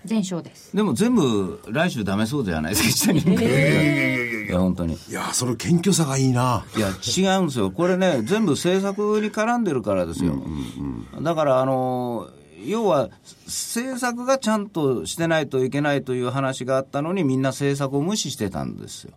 [0.05, 3.21] 全勝ですでも全部来週ダメそうじゃないですか、下に。
[4.45, 4.95] いや、本当に。
[4.95, 6.65] いや、その謙虚さがいいな。
[6.75, 7.71] いや、違うんですよ。
[7.71, 10.35] これね、全部政策に絡んでるからですよ。
[11.21, 12.27] だから、あの、
[12.67, 13.09] 要は、
[13.45, 19.13] 政策がちゃんとしてないといけないという話があったのに、みんな政策を無視してたんですよ。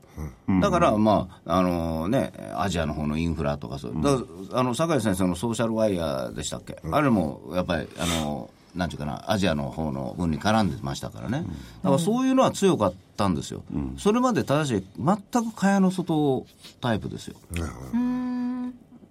[0.61, 4.19] だから、まあ、あのね、アジアの方のインフラとかそう、だ
[4.53, 11.45] あの、酒井先生のソーシャルワイヤーでしたっけ、あれも、やっぱり、あの、なんていうかな、アジアの方の分に絡んでましたからね、
[11.83, 13.63] だからそういうのは強かったんですよ、
[13.99, 16.47] それまでただし、全く蚊帳の外
[16.81, 17.37] タイプですよ。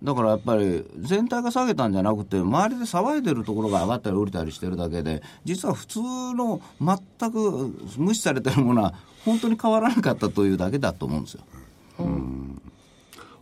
[0.06, 8.94] だからやっぱり全体が下げたんじゃなくて周りで騒いでるところが上がったり降りたりしてるだけで実は普通の全く無視されてるものは
[9.26, 11.42] 本当に変わらなかったというだけだと思うんですよ。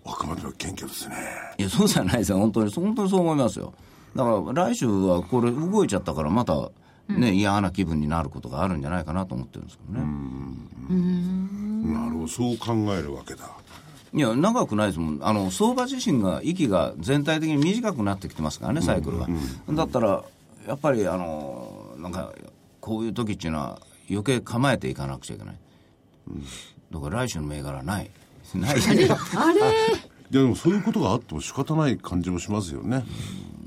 [0.06, 1.16] あくまでも謙虚ですね。
[1.58, 3.74] いやそうじゃないですよ本当に本当にそう思いますよ。
[4.16, 6.72] だから来週はこれ動いちゃったからまた
[7.10, 10.06] ね、嫌な気分になることがあるんじゃないかなと思ってるんですけどね。
[11.94, 13.50] なるほど、そう考えるわけだ。
[14.14, 15.20] いや、長くないですもん。
[15.22, 19.28] あの、相場自身が、息が全体的に短くなってきてますからね、サイクルが。
[19.72, 20.24] だったら、
[20.68, 22.32] やっぱり、あの、なんか、
[22.80, 25.56] こういう時っていうのは、余計構えていかなくちゃいけない。
[26.92, 28.12] だから来週の銘柄ない。
[28.54, 28.76] ない。
[28.76, 29.60] あれ？
[30.32, 33.04] いやでもそういうことがあっても仕方ない感じもしますよね。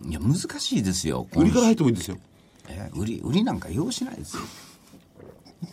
[0.09, 1.26] いや、難しいですよ。
[1.35, 2.18] 売りから入ってもいいですよ。
[2.68, 4.42] え売り、売りなんか用しないですよ。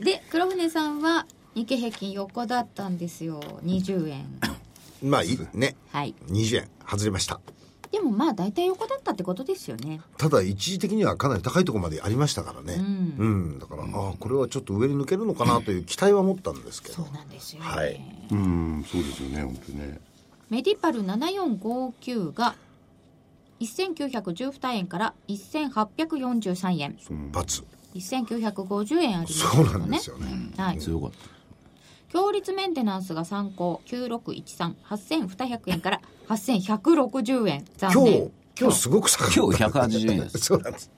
[0.00, 1.26] で黒船さんは
[1.56, 3.40] 日経平均横だったんですよ。
[3.64, 4.26] 20円。
[5.02, 5.74] まあいいね。
[5.90, 6.14] はい。
[6.28, 6.68] 20円。
[6.86, 7.40] 外れました。
[7.90, 10.02] でもまあ大体横だったってことですよね。
[10.18, 12.74] ただ一時的にはかなり高いところまでありましたからね。
[12.74, 12.82] う
[13.24, 16.94] ん、だから、ああこれはちょっと上に抜けるのかなという期待は持ったんですけど。
[16.96, 18.00] そうなんですよね、はい。
[18.32, 20.00] うん、そうですよね、本当にね。
[20.50, 22.54] メディパル7459が
[23.60, 26.98] 1912円から1843円。
[27.32, 27.64] 罰。
[27.94, 31.35] 1950円ありますそうけどねなんですよね、はい、強かった。
[32.16, 40.38] 強立メンテナンスが参考96138200円から8160円残今日念今日すごく下が今日180円です。
[40.48, 40.90] そうなんです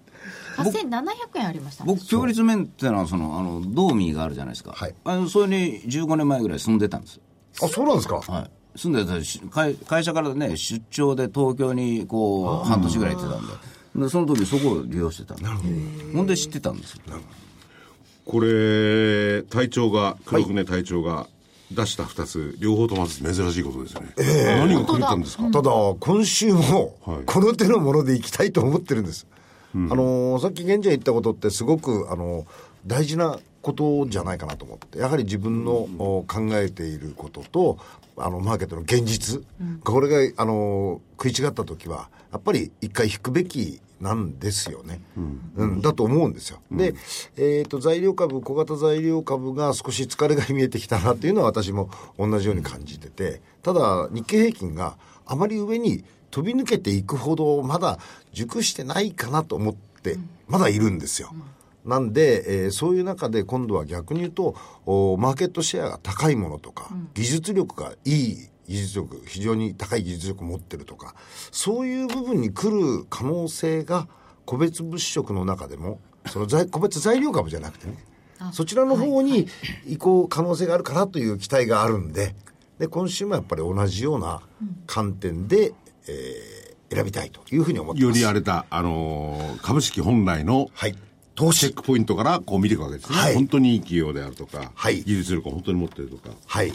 [0.58, 4.70] 8700円ありましたね僕、強立メンテナンスの、あの、ドーミーがあるじゃないですか。
[4.72, 7.18] はいあの、それに15年前ぐらい住んでたんです。
[7.62, 8.20] あそうなんですか？
[8.20, 8.40] は
[8.76, 8.78] い。
[8.78, 13.52] 住んでたし会会社からね、出張で東京にこう、半年ぐらい行ってたんで。
[14.04, 15.68] で、その時そこを利用してたなるほど。
[16.18, 17.00] ほんで知ってたんですよ。
[18.28, 21.26] これ、隊長が、黒船隊長が
[21.72, 24.08] 出した2つ、両方とも珍しいことですよね。
[24.18, 25.44] 何が狂ったんですか？
[25.50, 27.22] ただ今週もはい。
[27.24, 29.26] この手のものでいきたいと思ってるんです、
[29.74, 32.46] あのーさっき現地言ったことってすごく、あのー
[32.86, 34.98] 大事なことじゃないかなと思って。
[34.98, 37.78] やはり自分の、お考えていることと
[38.16, 39.42] あのマーケットの現実、
[39.84, 45.00] これが、あのー食い違った時はやっぱり一回引くべきなんですよね、
[45.56, 45.80] うん。
[45.80, 46.94] だと思うんですよ、で、
[47.36, 57.98] えー、と材料株小型材料株が少し疲れが見えてきたなっていうのは私も同じように感じててただ日経平均があまり上に飛び抜けていくほどまだ
[58.32, 61.32] 熟してないかなと思ってまだいるんですよ。
[61.84, 71.14] なんで、えーそういう中で今度は逆に言うとおマーケットシェアが高いものとか、技術力がいい技術力非常に高い技術力を持ってるとか
[71.50, 74.06] そういう部分に来る可能性が
[74.44, 77.96] 個別物色の中でもその材個別材料株じゃなくてね
[78.52, 79.48] そちらの方に
[79.86, 82.34] 移行可能性があるかなという期待があるんで
[82.78, 84.40] で今週もやっぱり同じような
[84.86, 85.72] 観点で、
[86.06, 88.20] えー選びたいというふうに思ってよます。
[88.20, 90.96] り荒れた、あのー株式本来のはい。
[91.38, 91.76] 投資チェッ。
[91.76, 93.16] クポイントからこう見ていくわけですね。
[93.16, 96.30] はい本当にいい企業であるとか、はい技術力を本当に持ってるとか。
[96.46, 96.72] はい。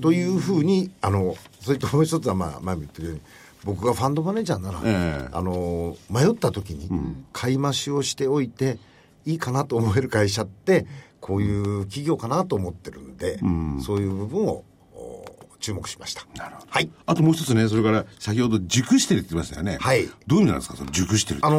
[0.00, 3.20] というふうに、あの、それともう一つは、まあ、前も言ってるように、
[3.64, 6.88] 僕がファンドマネージャーなら、ええあの、迷った時に、
[7.34, 8.78] 買い増しをしておいて、
[9.26, 10.86] いいかなと思える会社って、
[11.20, 13.40] こういう企業かなと思ってるんで、
[13.84, 14.64] そういう部分をお
[15.60, 16.26] 注目しました。
[16.36, 16.90] なるほどはい。
[17.06, 19.78] あともう一つね、それから先ほど熟してるって言ってましたよね。
[19.80, 21.40] はいどういう意味なんですか、その熟してる。
[21.42, 21.58] あの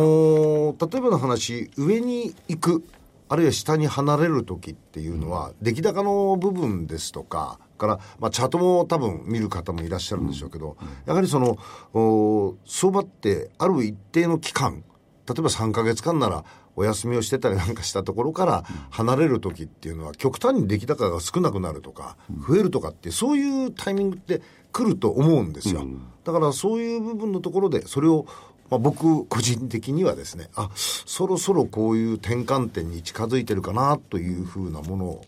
[0.74, 2.84] ー例えばの話、上に行く、
[3.28, 11.58] あるいは下に離れる時っていうのは、出来高の部分ですとか、から、まあ、チャートも多分見る方もいらっしゃるんでしょうけど、やはりその、
[11.94, 14.84] お相場ってある一定の期間、
[15.28, 16.44] 例えば3ヶ月間なら、
[16.80, 22.16] お休みをしてたりなんかしたところから離れる時っていうのは極端に出来高が少なくなるとか
[22.48, 25.86] 増えるとかってそういうタイミングって来ると思うんですよ。
[26.24, 28.26] だからそういう部分のところでそれを
[28.70, 35.26] まあ、僕個人的にはですねあそろそろこういう転換点に近づいてるかなというふうなものを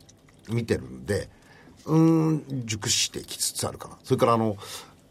[0.48, 1.28] 見てるんで
[1.88, 3.98] うーん熟してきつつあるかな。
[4.04, 4.58] それからあの、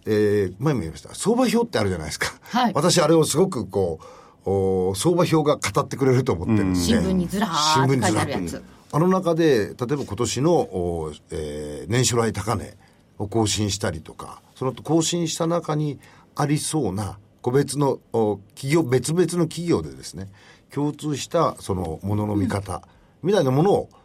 [0.06, 1.12] えー前も言いました。
[1.14, 2.72] 相場表ってあるじゃないですか、はい。
[2.72, 6.80] 私あれをすごくこうお相場表が語ってくれると思ってるんで。
[6.80, 8.62] 新聞にずらーって書いてあるやつ。
[8.92, 12.76] あの中で、例えば今年の、おえー年初来高値
[13.18, 15.98] を更新したりとか、その更新した中に
[16.34, 20.28] ありそうな個別のお企業、別々の企業でですね、
[20.72, 22.82] 共通したそのものの見方、
[23.22, 23.99] みたいなものを、うん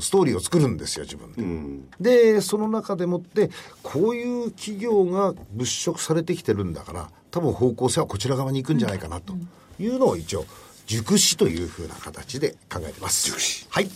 [0.00, 2.32] ストーリーを作るんですよ、自分で。
[2.34, 3.50] で、その中でもって、
[3.82, 9.34] こういう企業が物色されてきてるんだから、多分方向性はこちら側に行くんじゃないかなと
[9.78, 10.44] いうのを一応、
[10.86, 13.26] 熟視というふうな形で考えてます。
[13.26, 13.66] 熟視。
[13.70, 13.88] はい。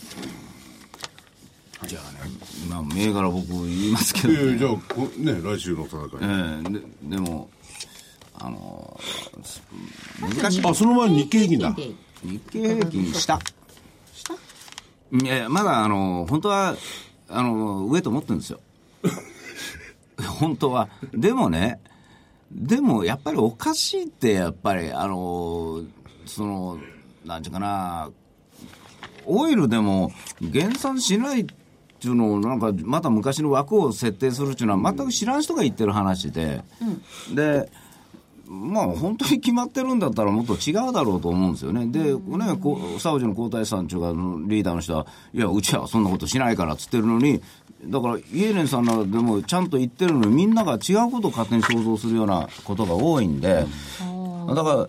[1.87, 2.31] じゃあね、
[2.69, 7.49] まあ、銘柄僕言いますけど、いやいやじゃあこね来週の戦い、えーででも、
[8.35, 10.61] あのー難しい。
[10.63, 11.91] あその前に日経平均だで
[12.23, 13.33] 日経平均下。
[13.33, 13.41] いや
[15.11, 16.75] いやまだ、あのー本当は、
[17.27, 18.59] あのー上と思ってるんですよ。
[20.39, 20.89] 本当は。
[21.13, 21.79] でもね、
[22.51, 25.87] でもやっぱりおかしいって、やっぱり、あのー
[26.25, 26.77] その、
[27.25, 28.09] なんていうかな、
[29.25, 36.63] オイルでも減産しないっていうのを、なんかまた昔の枠を設定するっていうのは、全く知らん人が言ってる話で、
[37.35, 37.69] で、
[38.51, 41.87] まあ本当に決まってるんだったらもっと違うだろうと思うんですよね。
[41.87, 44.07] で、ね、こうサウジの皇太子さんというか、
[44.47, 47.41] リーダーの人は、いや、うちはそんなことしないからっつってるのに、
[47.85, 53.65] だからイエレンさんらでもちゃんと言ってるのに、みんなが違うことを勝手に想像するようなことが多いんで、
[54.47, 54.87] だから、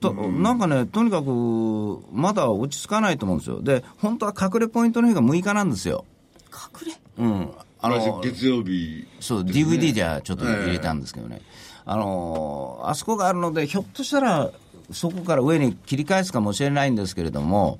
[0.00, 3.62] となんかね、とにかく、まだ落ち着かないと思うんですよ。
[3.62, 6.04] で、本当は隠れポイントの日が6日なんですよ。
[6.52, 7.24] 隠れ？
[7.24, 7.50] うん。
[7.82, 9.06] あの、月曜日。
[9.20, 11.40] そう、DVD じゃちょっと入れたんですけどね、
[11.84, 14.50] あのーあそこがあるので、ひょっとしたら、
[14.92, 17.78] そこから上に切り返すかもしれないんですけれども、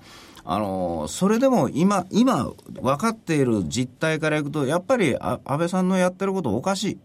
[0.52, 2.50] あのーそれでも今、今、
[2.82, 6.98] 分かっている実態からいくと、やっぱりあ安倍さんのやってることおかしい。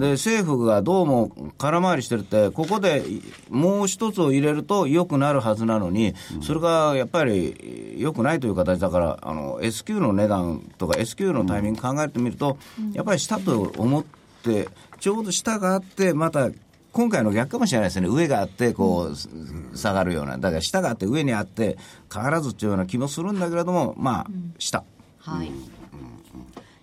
[0.00, 3.04] で、政府がどうも空回りしてるって、ここで
[3.50, 12.56] もう一つを入れると良くなるはずなのに、それがやっぱり良くないという形だから、あの S q の値段とか S q のタイミング考えてみると、
[12.94, 14.04] やっぱり下と思っ
[14.42, 14.68] て、
[15.00, 16.48] ちょうど下があって、また
[16.94, 21.76] 今回の逆かもしれないですね、上があってこう、下がるような、だから下があって上にあって、
[22.12, 24.26] 変わらずっていうような気もするんだけれども、まあ、
[24.58, 24.84] 下。
[25.18, 25.50] はい、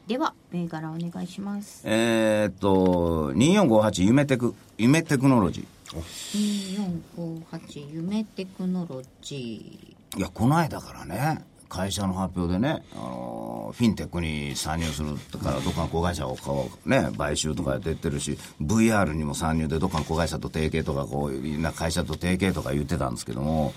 [0.07, 1.83] では銘柄お願いします。
[1.85, 7.01] えーっと、2458夢テク、夢テクノロジー。
[7.15, 23.73] 2458夢テクノロジいや、この間からね、会社の発表でね、あのフィンテックに参入するとか、どっかの子会社をこう、ね、買収とか出てるし、VR にも参入で、どっかの子会社と提携とか、こういうな会社と提携とか言ってたんですけども、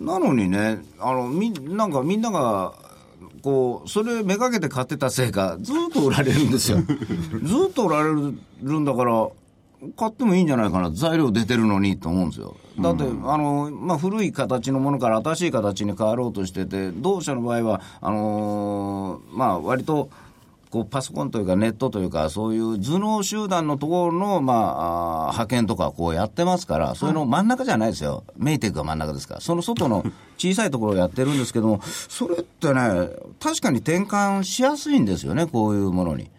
[0.00, 2.72] なのにね、あのみなんかみんなが、
[3.42, 6.78] こう、それめがけて買ってたせいか、ずっと売られるんですよ。
[6.78, 8.14] ずっと売られ
[8.62, 9.28] るんだから、
[9.96, 12.56] 買ってもいいんじゃないかな、材料出てるのにと思うんですよ。
[12.80, 20.08] だって、あの、まあ、古い形のものから新しい形に変わろうとしてて、同社の場合は、あのーまあ、割と、
[20.68, 28.24] こうパソコンというかネットというか、そういう頭脳集団のところの、まあ、あー派遣とかこうやってますから、それの真ん中じゃないですよ。
[28.36, 29.40] メイテックが真ん中ですから。
[29.40, 30.04] その外の
[30.36, 33.10] 小さいところをやってるんですけども、それってね、
[33.40, 36.30] 確かに転換しやすいんですよね、こういうものに。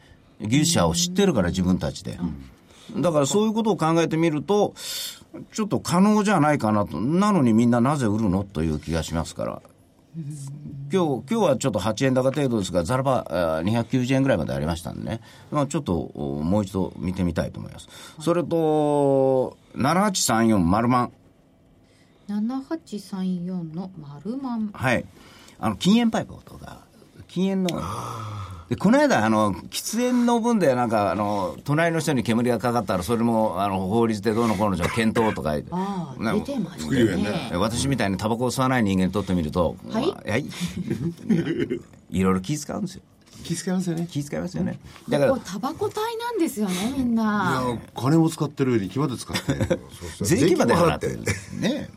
[0.41, 2.19] 技術者を知ってるから、自分たちで。
[2.95, 4.73] だからそういうことを考えてみると、
[5.51, 6.99] ちょっと可能じゃないかなと。
[6.99, 8.43] なのにみんななぜ売るの？
[8.43, 9.61] という気がしますから。
[10.91, 15.21] 今日、今日はちょっと8円高程度ですが、ざらばあー290円ぐらいまでありましたんでね。
[15.51, 17.87] まあちょっとおもう一度見てみたいと思います。
[18.19, 21.11] それと、7834丸マン。
[22.29, 25.05] 7834の丸マンはい。
[25.59, 26.79] あの、禁煙パイプとか、
[27.27, 27.81] 禁煙の、
[28.69, 35.69] で、この間、あの、喫煙の分で、なんか、あの、隣の人に煙がかかったら、それも、あの、法律でどうのこうのじゃ検討とか言って。
[35.71, 40.45] あ出てました副業やねね私みたいにタバコを吸わない人間にとってみると、はいまあはい。
[42.09, 43.01] いろいろ気遣うんですよ。
[43.43, 44.79] 気遣いますよね気遣いますよね。
[45.07, 49.79] だからタバコ帯なんですよねみんいなや金も使ってる上に際で使ってる
[50.21, 51.89] 税金まで払ってるんですね。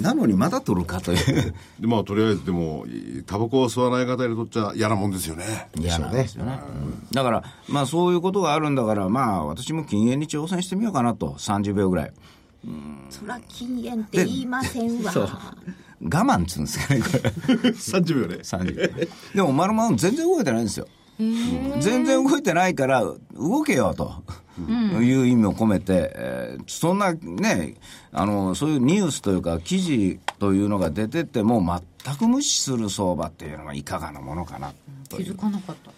[0.00, 1.16] なのにまだ取るかとい
[1.48, 1.54] う。
[1.80, 2.84] でまあとりあえずでも
[3.26, 6.58] タバコを吸わない方にとっちゃ嫌なもんですよね嫌なんですよね。
[7.12, 12.12] だから、まあそういうことがあるんだから、まあ私も禁煙に挑戦してみようかなと、30秒ぐらい。
[13.10, 17.70] そら禁煙って言いませんわそう我慢っつうんですかね、これ。
[17.70, 20.86] 30秒ね30でも、丸々全然動いてないんですよ。
[21.18, 24.22] 全然動いてないから、動けよと。
[24.58, 27.74] いう意味を込めて、えーそんなね、
[28.12, 34.72] あの、そういうニュースというか、記事というのが出てっても、全く無視する相場っていうのがいかがなものかな
[35.08, 35.90] 気づかなかった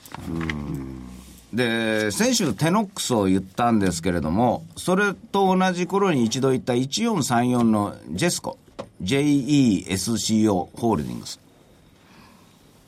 [1.53, 8.59] で、先週テノックスを言ったんですけれども、それと同じ頃に一度言った1434のジェスコ、
[9.03, 11.41] JESCO ホールディングス。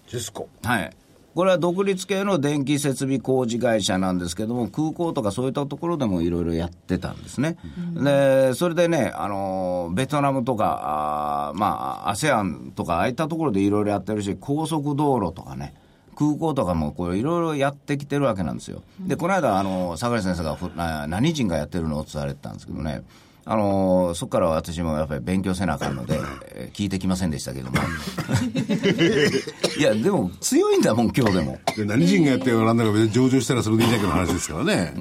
[0.09, 0.49] ジェスコ。
[0.63, 0.93] はい。
[1.37, 7.59] これは独立系の電気設備工事会社なんですけども、空港とかそういったところでもいろいろやってたんですね。
[8.03, 15.75] で、それでね、あの、ベトナムとか、あーまあ、ASEAN とか、ああいったところでいろいろやってるし、高速道路とかね、
[16.17, 18.83] 空港とかもこういろいろやってきてるわけなんですよ。
[19.01, 23.03] で、この間、あの、桜井先生が何人がやってるのって言われてたんですけどね、
[23.49, 26.19] あのーそこからは私もやっぱり勉強せなあかんので、
[26.55, 27.79] えー聞いてきませんでしたけども。
[29.79, 31.59] いや、でも強いんだもん、今日でも。
[31.77, 34.93] で何人がやってよなんだか別に上場したらそれでいいだけの話ですからね。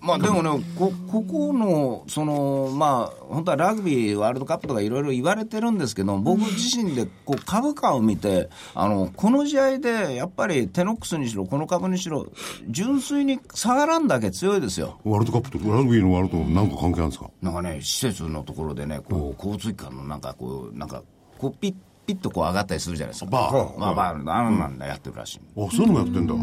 [0.00, 12.26] まあでもね、こここの、その、まあ、本当はラグビーワールドカップとかいろいろ言われてるんですけど、僕自身でこう株価を見て、あの、この試合でやっぱりテノックスにしろ、この株にしろ、
[12.68, 14.98] 純粋に下がらんだけ強いですよ。
[15.04, 17.30] ワールドカップとラグビーのワールドと何か関係あるんですか？
[17.42, 21.02] なんかね、施設のところでね、こう、交通機関のなんかこう、なんか、
[21.38, 21.74] こう、ピッ、
[22.06, 23.30] ピッとこう上がったりするじゃないですか。
[23.30, 25.40] バーまあ、バー、あんなんだやってるらしい。
[25.56, 26.34] あ、そういうのもやってんだ。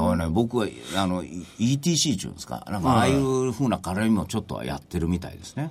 [0.00, 0.66] だからね、僕は、
[0.96, 5.70] あの、い ETC っていうんですか、なんか、ああいうふうな絡みもちょっとはやってるみたいですね。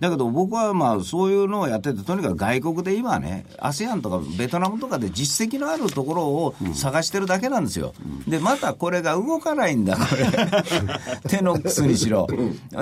[0.00, 7.94] だけど僕はまあ、そういうのをやってて、とにかく外国で今ね、ASEAN とかベトナムとかで実績のあるところを探してるだけなんですよ。
[8.26, 10.24] で、またこれが動かないんだ、これ。
[11.28, 12.26] テノックスにしろ。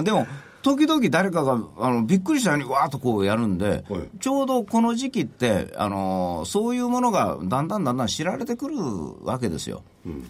[0.03, 0.27] でも、
[0.67, 3.85] 時々誰かがあのびっくりしたようにわーっとこうやるんで、
[4.19, 8.77] ちょうどこの時期って、あのそういうものがだんだんだんだん知られてくる
[9.25, 9.85] わけですよ、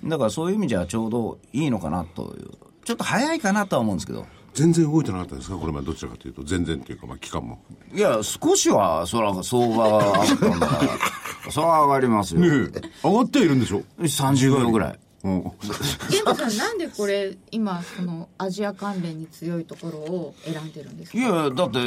[0.05, 2.51] だからそういう意味じゃちょうどいいのかなという、
[2.85, 5.57] ちょっと早いかなとは思うんですけど、全然動いてなかったんですか？
[5.57, 6.43] これまでどちらかというと。
[6.45, 7.59] 全然っていうか、まあ期間も。
[7.95, 10.91] いや、少しはそら相場が上がったんだから、
[11.51, 12.81] それは上がりますよ、ねえ。
[13.09, 14.99] 上がってはいるんでしょ？30秒ぐらい。
[15.27, 15.43] うん。
[16.09, 21.19] 玄太さんなんでこれ今そのアジア関連に強いところを選んでるんですか？
[21.19, 21.79] いや、だって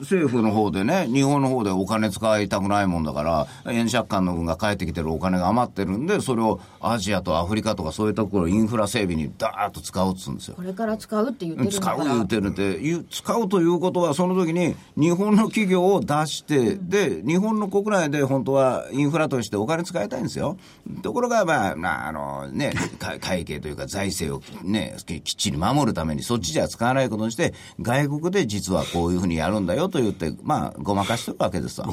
[0.00, 10.56] 政府の方でね、日本の方でお金使いたくないもんだから、円借款の分が返ってきてるお金が余ってるんで、それをアジアとアフリカとかそういうところ、インフラ整備にダーッと使おうっつうんですよ。
[10.56, 20.56] これから使うって言ってるんだから使う言うてるって使うということは、その時に日本の企業を出して、で、日本の国内で本当はインフラとしてお金使いたいんですよ。
[21.02, 22.87] ところが、まあ、まあ、あのね、か
[23.20, 31.88] 会計というか財政をね、きっちり守るために、そっちじゃ使わないことにして、外国で実はこういうふうにやるんだよと言って、まあ、ごまかしてるわけですわ。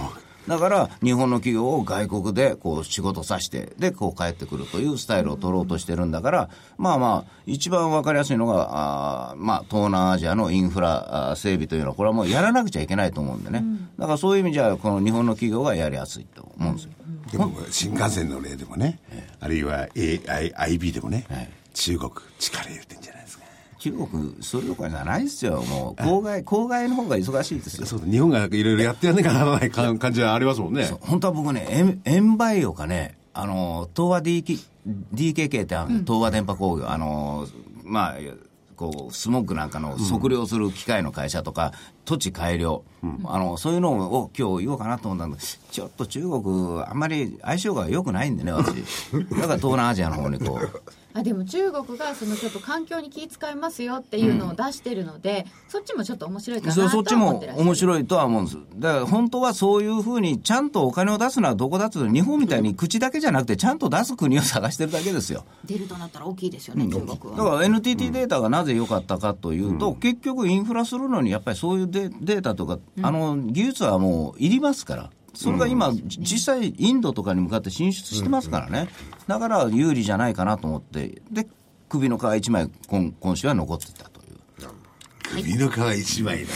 [0.47, 13.63] だから、日本の企業を外国でこう仕事させて、で、こう帰ってくるというスタイルを取ろうとしてるんだから、まあまあ、一番わかりやすいのが、あーまあ、東南アジアのインフラ整備というのは、これはもうやらなくちゃいけないと思うんでね。
[13.97, 16.91] だからそういう意味じゃ、この日本の企業がやりやすいと思うんですよ。
[17.31, 18.99] でも、新幹線の例でもね、
[19.39, 23.43] あるいは AI IB でもね、はい中国、力入れてんじゃないですか。
[23.79, 25.61] 中国、それどころじゃないですよ。
[25.63, 27.85] もう、郊外、郊外の方が忙しいですよ。
[27.85, 30.85] そうだ、日本がいろいろやってやんなきゃならない感感じはありますもんね。
[31.01, 34.57] 本当は僕ね、円円バイオかね、あの、東和 DK
[35.13, 37.45] DKK ってある、東和電波工業、あの、
[37.83, 38.15] まあ、
[38.75, 41.73] こう、スモッグなんかの測量する機械の会社とか、
[42.05, 42.83] 土地改良、
[43.25, 48.75] あの、そういうのを今日言おうかなと思ったんだけど、ちょっと中国、あんまり相性が良くないんでね、私。
[48.75, 50.81] だから東南アジアの方にこう。
[51.17, 58.57] あでも中国がそのちょっと環境に気遣いますよっていうのを出してるので、そっちもちょっと面白いかなとはそそっちも思ってらっしゃる面白いとは思うんです。
[58.75, 65.45] だから本当はそういうふうにちゃんとお金を出すのはどこだっていうと日本みたいに口だけじゃなくてちゃんと出す国を探してるだけですよ。
[65.63, 67.51] 出るとなったら大きいですよね、中国だは。
[67.51, 75.09] から NTT データがなぜ良かったかというと、結局インフラするのにやっぱりそういうデデータとか、あの技術はもういりますから。
[75.35, 78.87] それが今、実際インドとかに向かって進出してますからね。
[79.27, 81.47] だから有利じゃないかなと思って、で、
[81.89, 84.37] 首の皮一枚今今週は残ってたという。
[85.23, 86.53] 首の皮一枚だ。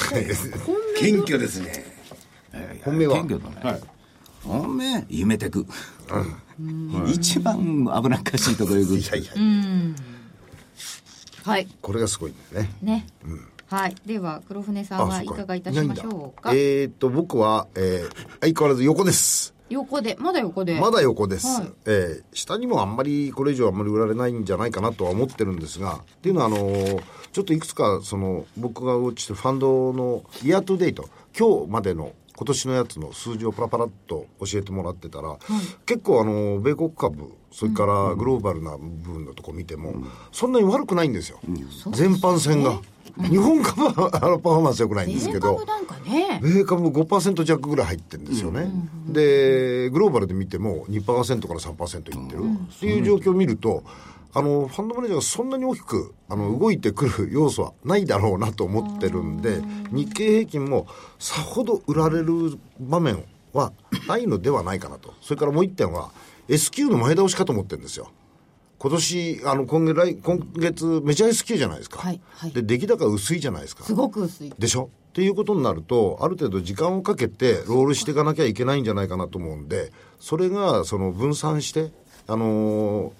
[0.97, 1.85] 謙虚ですね。
[2.83, 3.15] 本命は？
[3.17, 3.81] 謙虚だね。
[4.43, 5.65] 本命、夢テク。
[7.13, 7.57] 一番
[8.01, 8.97] 危なっかしいところ行く。
[8.97, 9.31] いやいや、
[11.43, 11.67] はい。
[11.81, 12.71] これがすごいんだよね。
[12.81, 13.07] ね。
[13.69, 13.95] はい。
[14.05, 16.51] では、黒船さんはいかがいたしましょうか？
[16.53, 19.53] えーっと、僕は、えー相変わらず横です。
[19.69, 20.79] 横で、まだ横で？
[20.79, 31.07] まだ横です、はいえー下にもあんまりこれ以上あんまり売られないんじゃないかなとは思ってるんですがっていうのはあのーちょっといくつかその僕が落ちてるファンドのイヤートゥデイト
[31.37, 35.37] 今日までの今年のやつの数字をパラパラっと教えてもらってたら、
[35.85, 39.93] 結構あの米国株それからグローバルな部分のとこ見ても、
[40.31, 41.41] そんなに悪くないんですよ、
[41.91, 42.79] 全般戦が、
[43.29, 46.39] 日本株はあのパフォーマンス良くないんですけど米株なんかね。
[46.41, 48.71] 米株5%弱ぐらい入ってるんですよね、
[49.09, 53.83] でグローバルで見ても2%から3%いってる、っていう状況を見ると
[54.33, 59.61] あのファンドマネージャーがそんなに大きくあの動いてくる要素はないだろうなと思ってるんで
[59.91, 63.23] 日経平均もさほど売られる場面
[63.53, 63.73] は
[64.07, 65.13] ないのではないかなと。
[65.21, 66.11] それからもう一点は
[66.47, 68.11] S q の前倒しかと思ってるんですよ。
[68.77, 72.51] 今年あの今月来今月メジャー S q じゃないですか、はいはい。
[72.51, 73.83] で出来高薄いじゃないですか。
[73.83, 74.53] すごく薄い。
[74.57, 74.89] でしょ？
[75.09, 81.91] っていうことになるとある程度時間をかけてロールしていかなきゃいけないんじゃないかなと思うんでそれがその分散して
[82.27, 83.11] あのー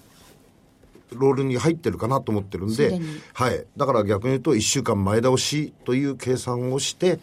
[1.14, 2.99] ロールに入ってるかなと思ってるんで
[3.34, 3.66] はい。
[3.78, 7.20] だから逆に言うと、1週間前倒しという計算をして、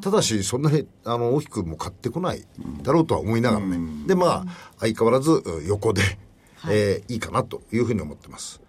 [0.00, 2.44] ただし、そんなにあの大きくも買ってこない
[2.82, 3.78] だろうとは思いながらね。
[4.06, 4.44] で、まあ、
[4.78, 6.02] 相変わらずうん横で、
[6.68, 8.60] えーいいかなというふうに思ってます。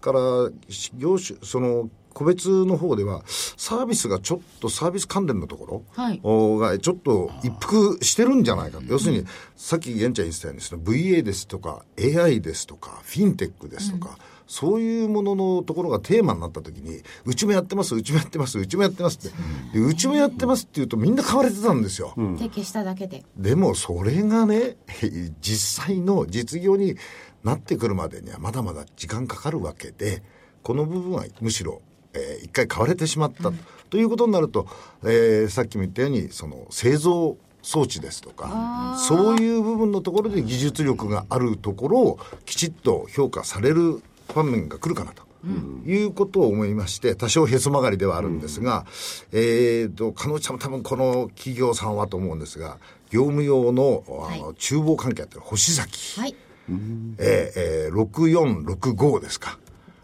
[0.00, 0.20] から、
[0.98, 8.84] 業種、その、個別の方では、サービスがちょっと、サービス関連のところ、はいおがちょっと一服してるんじゃないかと。
[8.84, 19.36] 要するに、さっき玄ちゃん言ってたように、その VA ですとか、AI ですとか、フィンテックですとか、そういうもののところがテーマになった時に、うちもやってます、うちもやってます、うちもやってますって。
[19.78, 22.14] でうちもやってますって言うとみんな買われてたんですよ。
[22.38, 24.76] 手消しただけででもそれがね、
[25.40, 26.96] 実際の実業に
[27.42, 30.22] なってくるまでにはまだまだ時間かかるわけで、
[30.62, 31.80] この部分はむしろ、
[32.14, 33.52] えー一回買われてしまった、
[33.90, 34.66] ということになると、
[35.04, 44.02] えーさっきも言ったように、その製造装置ですとか、そういう部分のところで技術力があるところをきちっと評価される
[44.34, 45.22] 場面が来るかなと。
[45.86, 48.86] いうことを思いまして、多少へそ曲がりではあるんですが、
[49.30, 52.78] えーと、加納ちゃんも多分この企業さんはと思うんですが、
[53.10, 54.54] 業務用のあの、はい。
[54.58, 56.34] 厨房関係やってる星崎、はい。
[56.70, 59.58] えーえー6465ですか。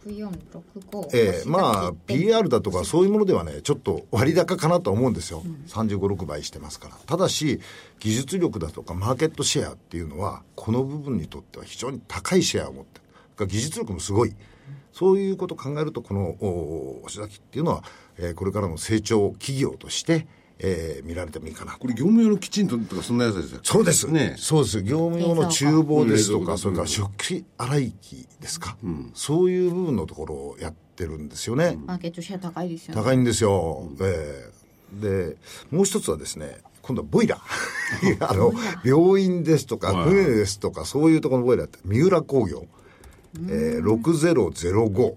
[0.06, 5.42] 6465えーまあ、PR だとかそういうものではね、ちょっと割高かなと思うんですよ。
[5.68, 6.96] 35、6倍してますから。
[7.06, 7.60] ただし、
[7.98, 13.00] 技術力だとかマーケットシェアっていうのは、この部分にとっては非常に高いシェアを持って
[13.38, 13.46] る。
[13.46, 14.34] 技術力もすごい。
[14.92, 17.84] そういうことを考えると、この、お星崎っていうのは、
[18.18, 20.26] えーこれからの成長企業として、
[20.62, 21.72] えー見られてもいいかな。
[21.72, 23.60] とこれ業務用のキッチンとかそんなやつですよ。
[23.62, 24.08] そうです。
[24.08, 24.34] ね。
[24.38, 24.82] そうです。
[24.82, 28.76] 業務用の厨房ですとか、それから食器洗い機ですか、
[29.14, 31.78] そういう部分のところをやってるんですよね。
[31.86, 33.02] マーケットシェア高いですよね。
[33.02, 33.88] 高いんですよ。
[34.00, 34.60] ええ
[34.92, 35.36] で、
[35.70, 38.16] もう一つはですね、今度はボイラー。
[38.26, 38.52] あの、
[38.84, 42.66] 病院ですとか、船ですとか、そういうところのボイラーって、三浦工業、
[43.48, 45.14] えー、6005。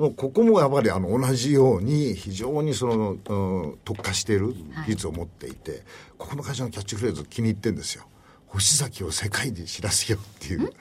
[0.00, 4.40] のここもやっぱりあの同じように非常にその、うん特化してい。
[4.40, 4.54] る
[4.86, 5.82] 技術を持っていて、
[6.18, 8.04] ここの会社のキャッチフレーズ気に入ってるんですよ。
[8.46, 10.72] 星崎を世界に知らせようっていう。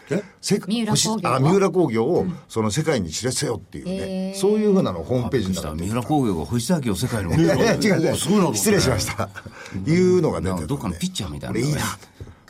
[0.42, 1.12] 世三浦工業。
[1.14, 3.92] 星あ三浦工業をその世界に知らせようっていうね、
[4.30, 4.36] へー。
[4.36, 8.56] そういうふうなのをホームページにしたなって三浦工業が星崎を世界に持っていやいやる違う違う。
[8.56, 9.30] 失礼しました。
[9.86, 10.68] いうのが出てたんで。
[10.68, 11.82] どっかのピッチャーみたいなこれいいな。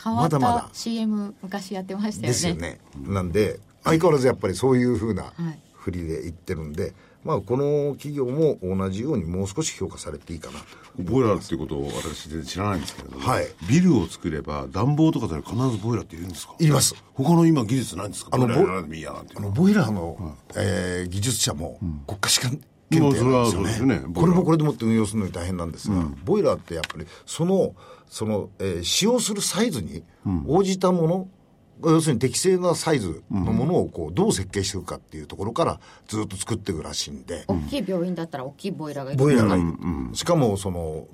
[0.01, 0.69] 変わったまだまだ。
[0.73, 2.27] CM 昔やってましたよね。
[2.27, 2.79] ですよね。
[3.01, 10.59] なんで、相変わらずやっぱりそういうふうなはい振りで言ってるんで、まあこの企業も同じようにもう少し評価されていいかな。
[10.59, 10.65] と。
[10.99, 13.47] ボイラーっていうことを私全然知らないんですけれども、はい。
[13.69, 16.55] ビルを作れば暖房とかで必ずボイラーっているんですか？
[16.59, 16.95] いります。
[17.13, 18.31] 他の今技術ないんですか？
[18.33, 18.55] あのボイ
[19.03, 24.01] ラーの、ボイラーの、えー技術者も国家試験検定まあなんですよそれはそうですよね。
[24.13, 27.75] これもこれでもって運用するのに大変なんですが、ボイラーってやっぱり、その、
[28.07, 30.03] その、えー使用するサイズに
[30.47, 31.27] 応じたもの、
[31.83, 39.47] 要するに適正なサイズのものをこうどう設計していくかっていうところからずっと作っていくらしいんで、大きい病院だったら大きいボイラーがいるボイラー。
[39.47, 41.07] がいる、しかもその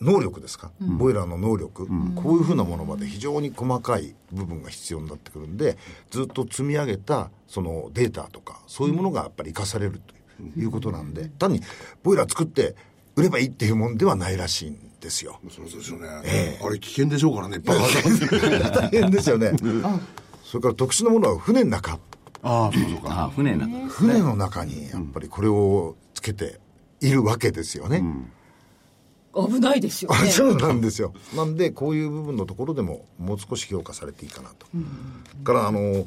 [0.00, 5.78] 能力ですか、ボイラーの能力、こういうふうなものまで非常に細かい部分が必要になってくるんで
[6.10, 11.60] ずっと積み上げたそのデータとかそういうものがやっぱり生かされるということなんで、単に
[12.02, 12.74] ボイラー作って
[13.14, 15.40] 売ればいいっていうもんではないらしいんですよ。
[15.50, 19.52] そうでしょうね、あれ危険でしょうからねバカだ大変ですよね。
[20.44, 21.98] それから特殊なものは船の中、
[22.42, 26.58] ああそうそうかあ船の中船の中にやっぱりこれをつけて
[27.00, 28.02] いるわけですよね。
[29.34, 31.12] 危ないですよあねそうなんですよ。
[31.36, 34.66] なんで、こういう部分のところでも、もう少し評価されていいかなと。
[35.44, 36.06] から、あの、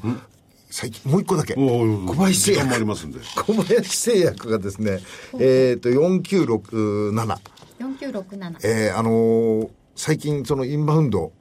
[0.70, 1.54] 最近、もう一個だけ。
[1.54, 2.86] 小林製薬。
[2.86, 5.00] ますんで小林製薬がですね、
[5.39, 7.38] えっ、と、4967。
[7.84, 11.32] 4967えーあのー最近、そのインバウンド、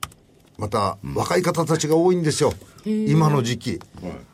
[0.58, 2.52] また、若い方たちが多いんですよ。
[2.84, 3.80] 今の時期。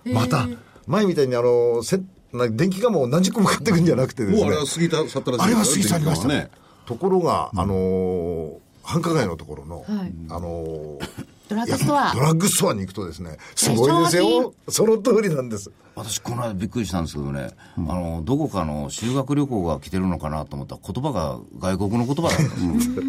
[0.06, 0.48] また、
[0.86, 2.00] 前みたいに、あのーせ
[2.32, 4.40] な電気釜を何十個も買ってくんじゃなくてですね。
[4.42, 6.28] もうあれは過ぎた去ったらあれは過ぎ去りました。
[6.28, 6.50] ね。
[6.86, 8.52] ところが、あのー
[8.82, 10.12] 繁華街のところの、はい。
[10.30, 14.54] あのードラッグストアドラッグストアに行くとですね、すごいですよ。
[14.68, 15.70] その通りなんです。
[15.94, 23.02] 私この間びっくりしたんですけどね、あのどこかの修学旅行が来てるのかなと思ったら言葉が外国の言葉だったんですよ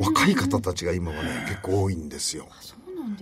[0.00, 2.46] 若い方たちが今はね、結構多いんですよ。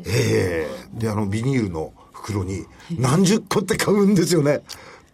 [0.06, 2.64] ええで、あの、ビニールの袋に
[2.98, 4.60] 何十個って買うんですよね。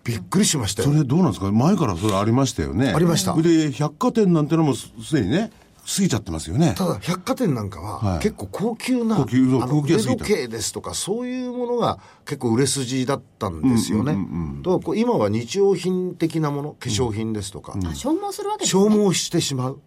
[0.04, 0.94] びっくりしましたよそ。
[0.94, 1.50] れどうなんですか？
[1.52, 5.50] 前からそれありましたよねありましたで百貨店なんてのもすすでにね
[5.96, 6.74] 過ぎちゃってますよね。
[6.76, 8.18] ただ百貨店なんかははい。
[8.18, 10.24] 結構高級な、高級そうあの腕高級すぎた。
[10.24, 14.16] 時計ですとかそういうものが結構売れ筋だったんですよね。
[14.62, 18.82] とこう今は日用品的なもの化粧品ですとか、あ消耗するわけですね。
[18.82, 19.80] 消耗してしまう。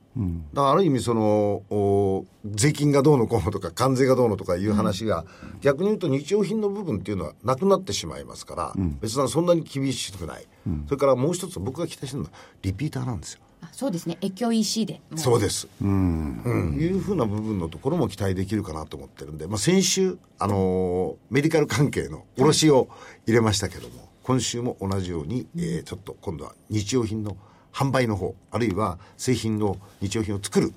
[0.53, 5.25] だからある意味その、お税金がどうのこうのとか関税がどうのとかいう話が、
[5.61, 10.47] 逆に言うと日用品の部分っていうのはなくなってしまいますから、別にそんなに厳しくない、
[10.87, 12.31] それからもう一つ僕が期待してるのは
[12.61, 13.39] リピーターなんですよ。
[13.61, 15.67] あそうですね越境 EC でもそうです。
[15.81, 16.77] うん。
[16.79, 22.89] いうふうな部分のところも期待できるかなと思ってるんで、まあ、先週、あのーメディカル関係の卸を
[23.27, 27.37] 入れましたけども、今週も同じように、えーちょっと今度は日用品の
[27.71, 30.73] 販売の方、あるいは製品の日用品を作る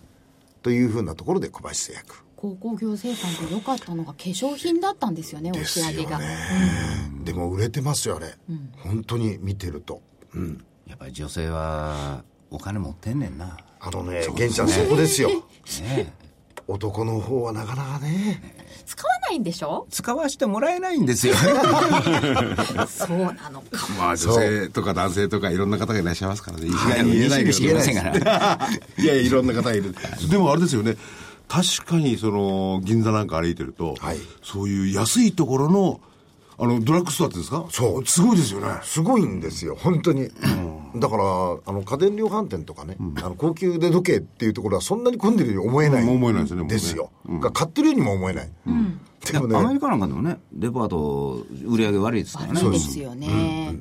[0.63, 2.17] というふうなところで小林製薬。
[2.37, 6.21] 鉱工業生産で良かったのが化粧品だったんですよね押し上げが、
[7.25, 8.35] でも売れてますよ、あれ。
[8.83, 10.03] 本当に見てると。
[10.35, 10.65] うん。
[10.87, 12.23] やっぱり女性は
[12.55, 13.57] お金持ってんねんな。
[13.81, 15.29] あのね、玄ちゃんそこですよ。
[15.83, 16.13] ね
[16.67, 18.41] 男の方はなかなかね。
[18.87, 19.87] 使わないんでしょ？
[19.91, 21.35] 使わしてもらえないんですよ。
[21.35, 26.69] そうなのかまあ女性とか男性とかいろんな方がいらっしゃいますからね。
[26.69, 28.69] 一概に言えないけど言えませんから。
[28.99, 29.95] いやいや、いろんな方がいる。
[30.31, 30.97] でもあれですよね。
[31.49, 36.01] 確かにその銀座なんか歩いてると、はいそういう安いところの
[36.57, 37.67] あのドラッグストアってですか？
[37.71, 38.69] そうすごいですよね。
[38.83, 40.29] すごいんですよ、本当に。
[40.97, 41.25] だから、
[41.67, 46.03] あの、家電量販店とかね、あの高級腕時計っていうところはそんなに混んでるように思えない。
[46.05, 47.11] うん思えないですよねですよ。
[47.41, 48.51] が買ってるようにも思えない。
[49.33, 52.61] でもね、アメリカなんかでもね、デパート売り上げ悪いですからね。
[52.61, 53.77] 悪いですよね、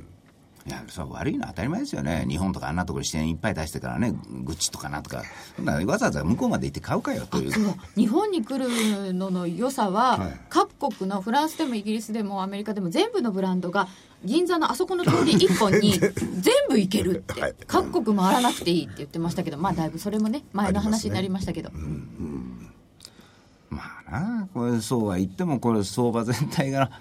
[0.66, 2.26] いや、そ悪いのは当たり前ですよね。
[2.28, 5.24] 日本とかあんなところに支店いっぱい出してからね、グッチとかなんとか。
[5.58, 7.52] そんなわざわざ向こうまで行って買うかよという。
[7.52, 7.64] そう。
[7.96, 13.90] 日本に来るのの良さは、各国のフランスでもイギリスでもアメリカでも全部のブランドが
[14.24, 16.12] 銀座のあそこの通り 一本に全
[16.70, 16.80] 部。
[16.80, 17.56] 行けるって、はい。
[17.68, 21.72] 各国回らなくていいって言ってましたけどまあだいぶそれもね前の話になりましたけど、
[23.70, 26.92] まあな、これそうは言っても、これ相場全体が、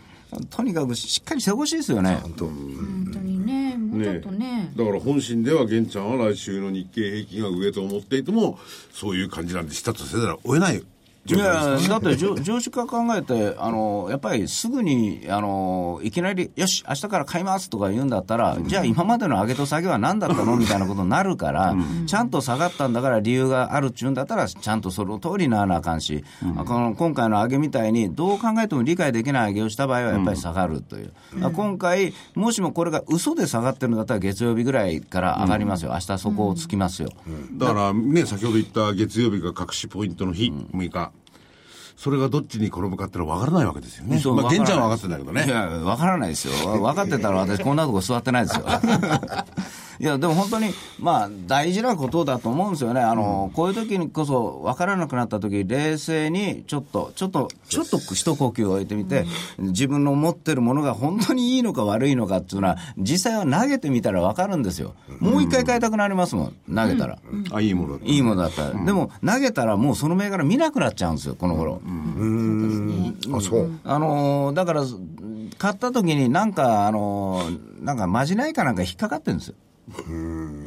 [0.51, 2.19] とにかくしっかりしてほしいですよね。
[2.23, 2.77] 本当に。
[2.77, 2.83] ね
[3.93, 4.73] もうちょっとね。
[4.75, 8.59] だから本心では玄ちゃんは来週の日経平均が上と思っていても
[8.91, 10.85] そういう感じなんでしたとせざるを得ない状
[11.25, 26.25] いやだって常常識化考えてあの、やっぱりすぐにあのいきなり、よし、明日から買いますとか言うんだったら、じゃあ今までの上げと下げは何だったのみたいなことになるから、ちゃんと下がったんだから理由があるっちゅうんだったら、ちゃんとその通りならなあかんし、
[26.57, 31.13] あこの今回の上げみたいに、どう考えても理解できない上げをした場合はやっぱり下がるという、
[31.53, 37.11] 今回、もしもこれが嘘で下がってるんだったら、月曜日ぐらいから上がりますよ、明日そこをつきますよ。
[37.53, 41.12] だからね先ほど言った月曜日が隠しポイントの日、6日
[42.03, 46.55] それがどっちに転ぶかってのは分からないわけですよねそうまあ玄ちゃんはわ分かってんだけどねいや、分からないですよ。
[46.81, 48.67] 分かってたら私こんなとこ座ってないですよ。
[50.03, 53.01] いや、でも本当に、まあ、大事なことだと思うんですよね。
[53.01, 59.27] あの、こういう時にこそ分からなくなった時、冷静にちょっと、ちょっと、ちょっと一呼吸置いてみて、
[59.59, 64.95] 自分の持ってるものが本当にいいのか悪いのかっていうのは、実際は投げてみたら分かるんですよ。
[65.21, 67.19] もう一回買いたくなりますもん、投げたら。
[67.53, 68.85] あいいものだったいいものだったら。
[68.85, 71.81] でも、投げたらもうその銘柄見なくなっちゃうんですよ、この頃。
[73.37, 73.71] あ、そう。
[73.85, 74.83] あのーだから、
[75.59, 79.55] 買った時になんか、あのーなんかまじないかなんか引っかかってるんですよ。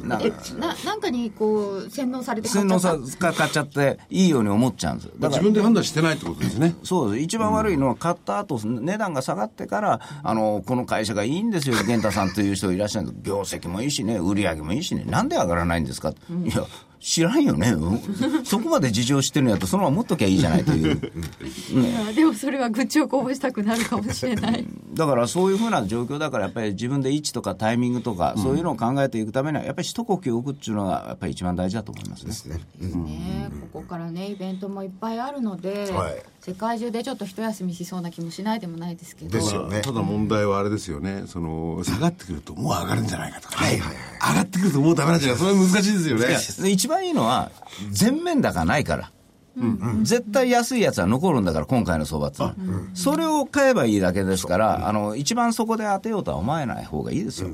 [0.02, 2.98] なんえかななんかにこう洗脳されて買洗っちゃった？
[2.98, 5.06] 脳さ買っちゃって、いいように思っちゃうんです。
[5.06, 5.12] よ。
[5.18, 6.74] だから自分で判断してないってことですね。
[6.84, 7.22] そうです。
[7.24, 13.20] 一番悪いのは、買った後値段が下がってから、あのこの会社がいいんですよ、源太さんという人いらっしゃるんです。
[13.22, 16.64] 業績もいいしね、売り上げもいいしね、なんで上がらないんですか、いや、
[17.00, 18.00] 知らんよね、うん。
[18.44, 21.00] そこまで事情知ってるんやと、そのまま持っときゃいいじゃないという。
[22.14, 24.66] でもそれは愚痴をこぼしたくなるかもしれない。
[24.94, 32.56] だからそういうふうな状況だから、やっぱり自分で位置とかタイミングとか、そういうのを考えていくためには、やっぱり一呼吸置くっていうのが、やっぱり一番大事だと思いますね。
[32.80, 33.48] ね。
[33.72, 36.22] ここからねイベントもいっぱいあるので、はい。
[36.40, 39.30] 世界中でちょっと一休みしそうな気もしないでもないですけど。
[39.30, 39.80] ですよね。
[39.82, 41.24] ただ問題はあれですよね。
[41.26, 43.66] その下がってくるともう上がるんじゃないかとか、ね。
[43.66, 46.10] はいはい上がってくるともうダメなんじゃないかそれは難しいです。
[46.10, 46.24] よね
[46.86, 47.50] 一番いいのは、
[47.90, 49.10] 全面高ないから。
[50.02, 52.54] 絶対安いやつは残るんだから、今回の相場ってのは、
[52.94, 57.50] それを買えばいいだけですから、あの一番そこで当てようとは思えない方がいいですよ。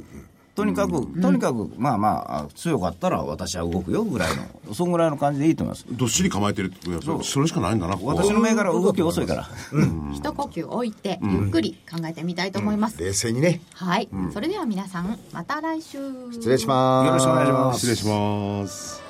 [0.55, 5.87] とにかく、とにかく、まあまあ、強かったら私は動くよぐらいの、そんぐらいの感じでいいと思います。
[5.91, 8.17] どっしり構えてるってことはそれしかないんだなここは。
[8.17, 9.49] 私の銘柄は動き遅いから。
[10.13, 13.63] 一呼吸置いてゆっくり考えてみたいと思います、冷静にね。
[13.73, 15.99] はい、それでは皆さんまた来週。
[16.33, 17.07] 失礼します。
[17.07, 17.81] よろしくお願いします。
[17.81, 19.02] 失礼します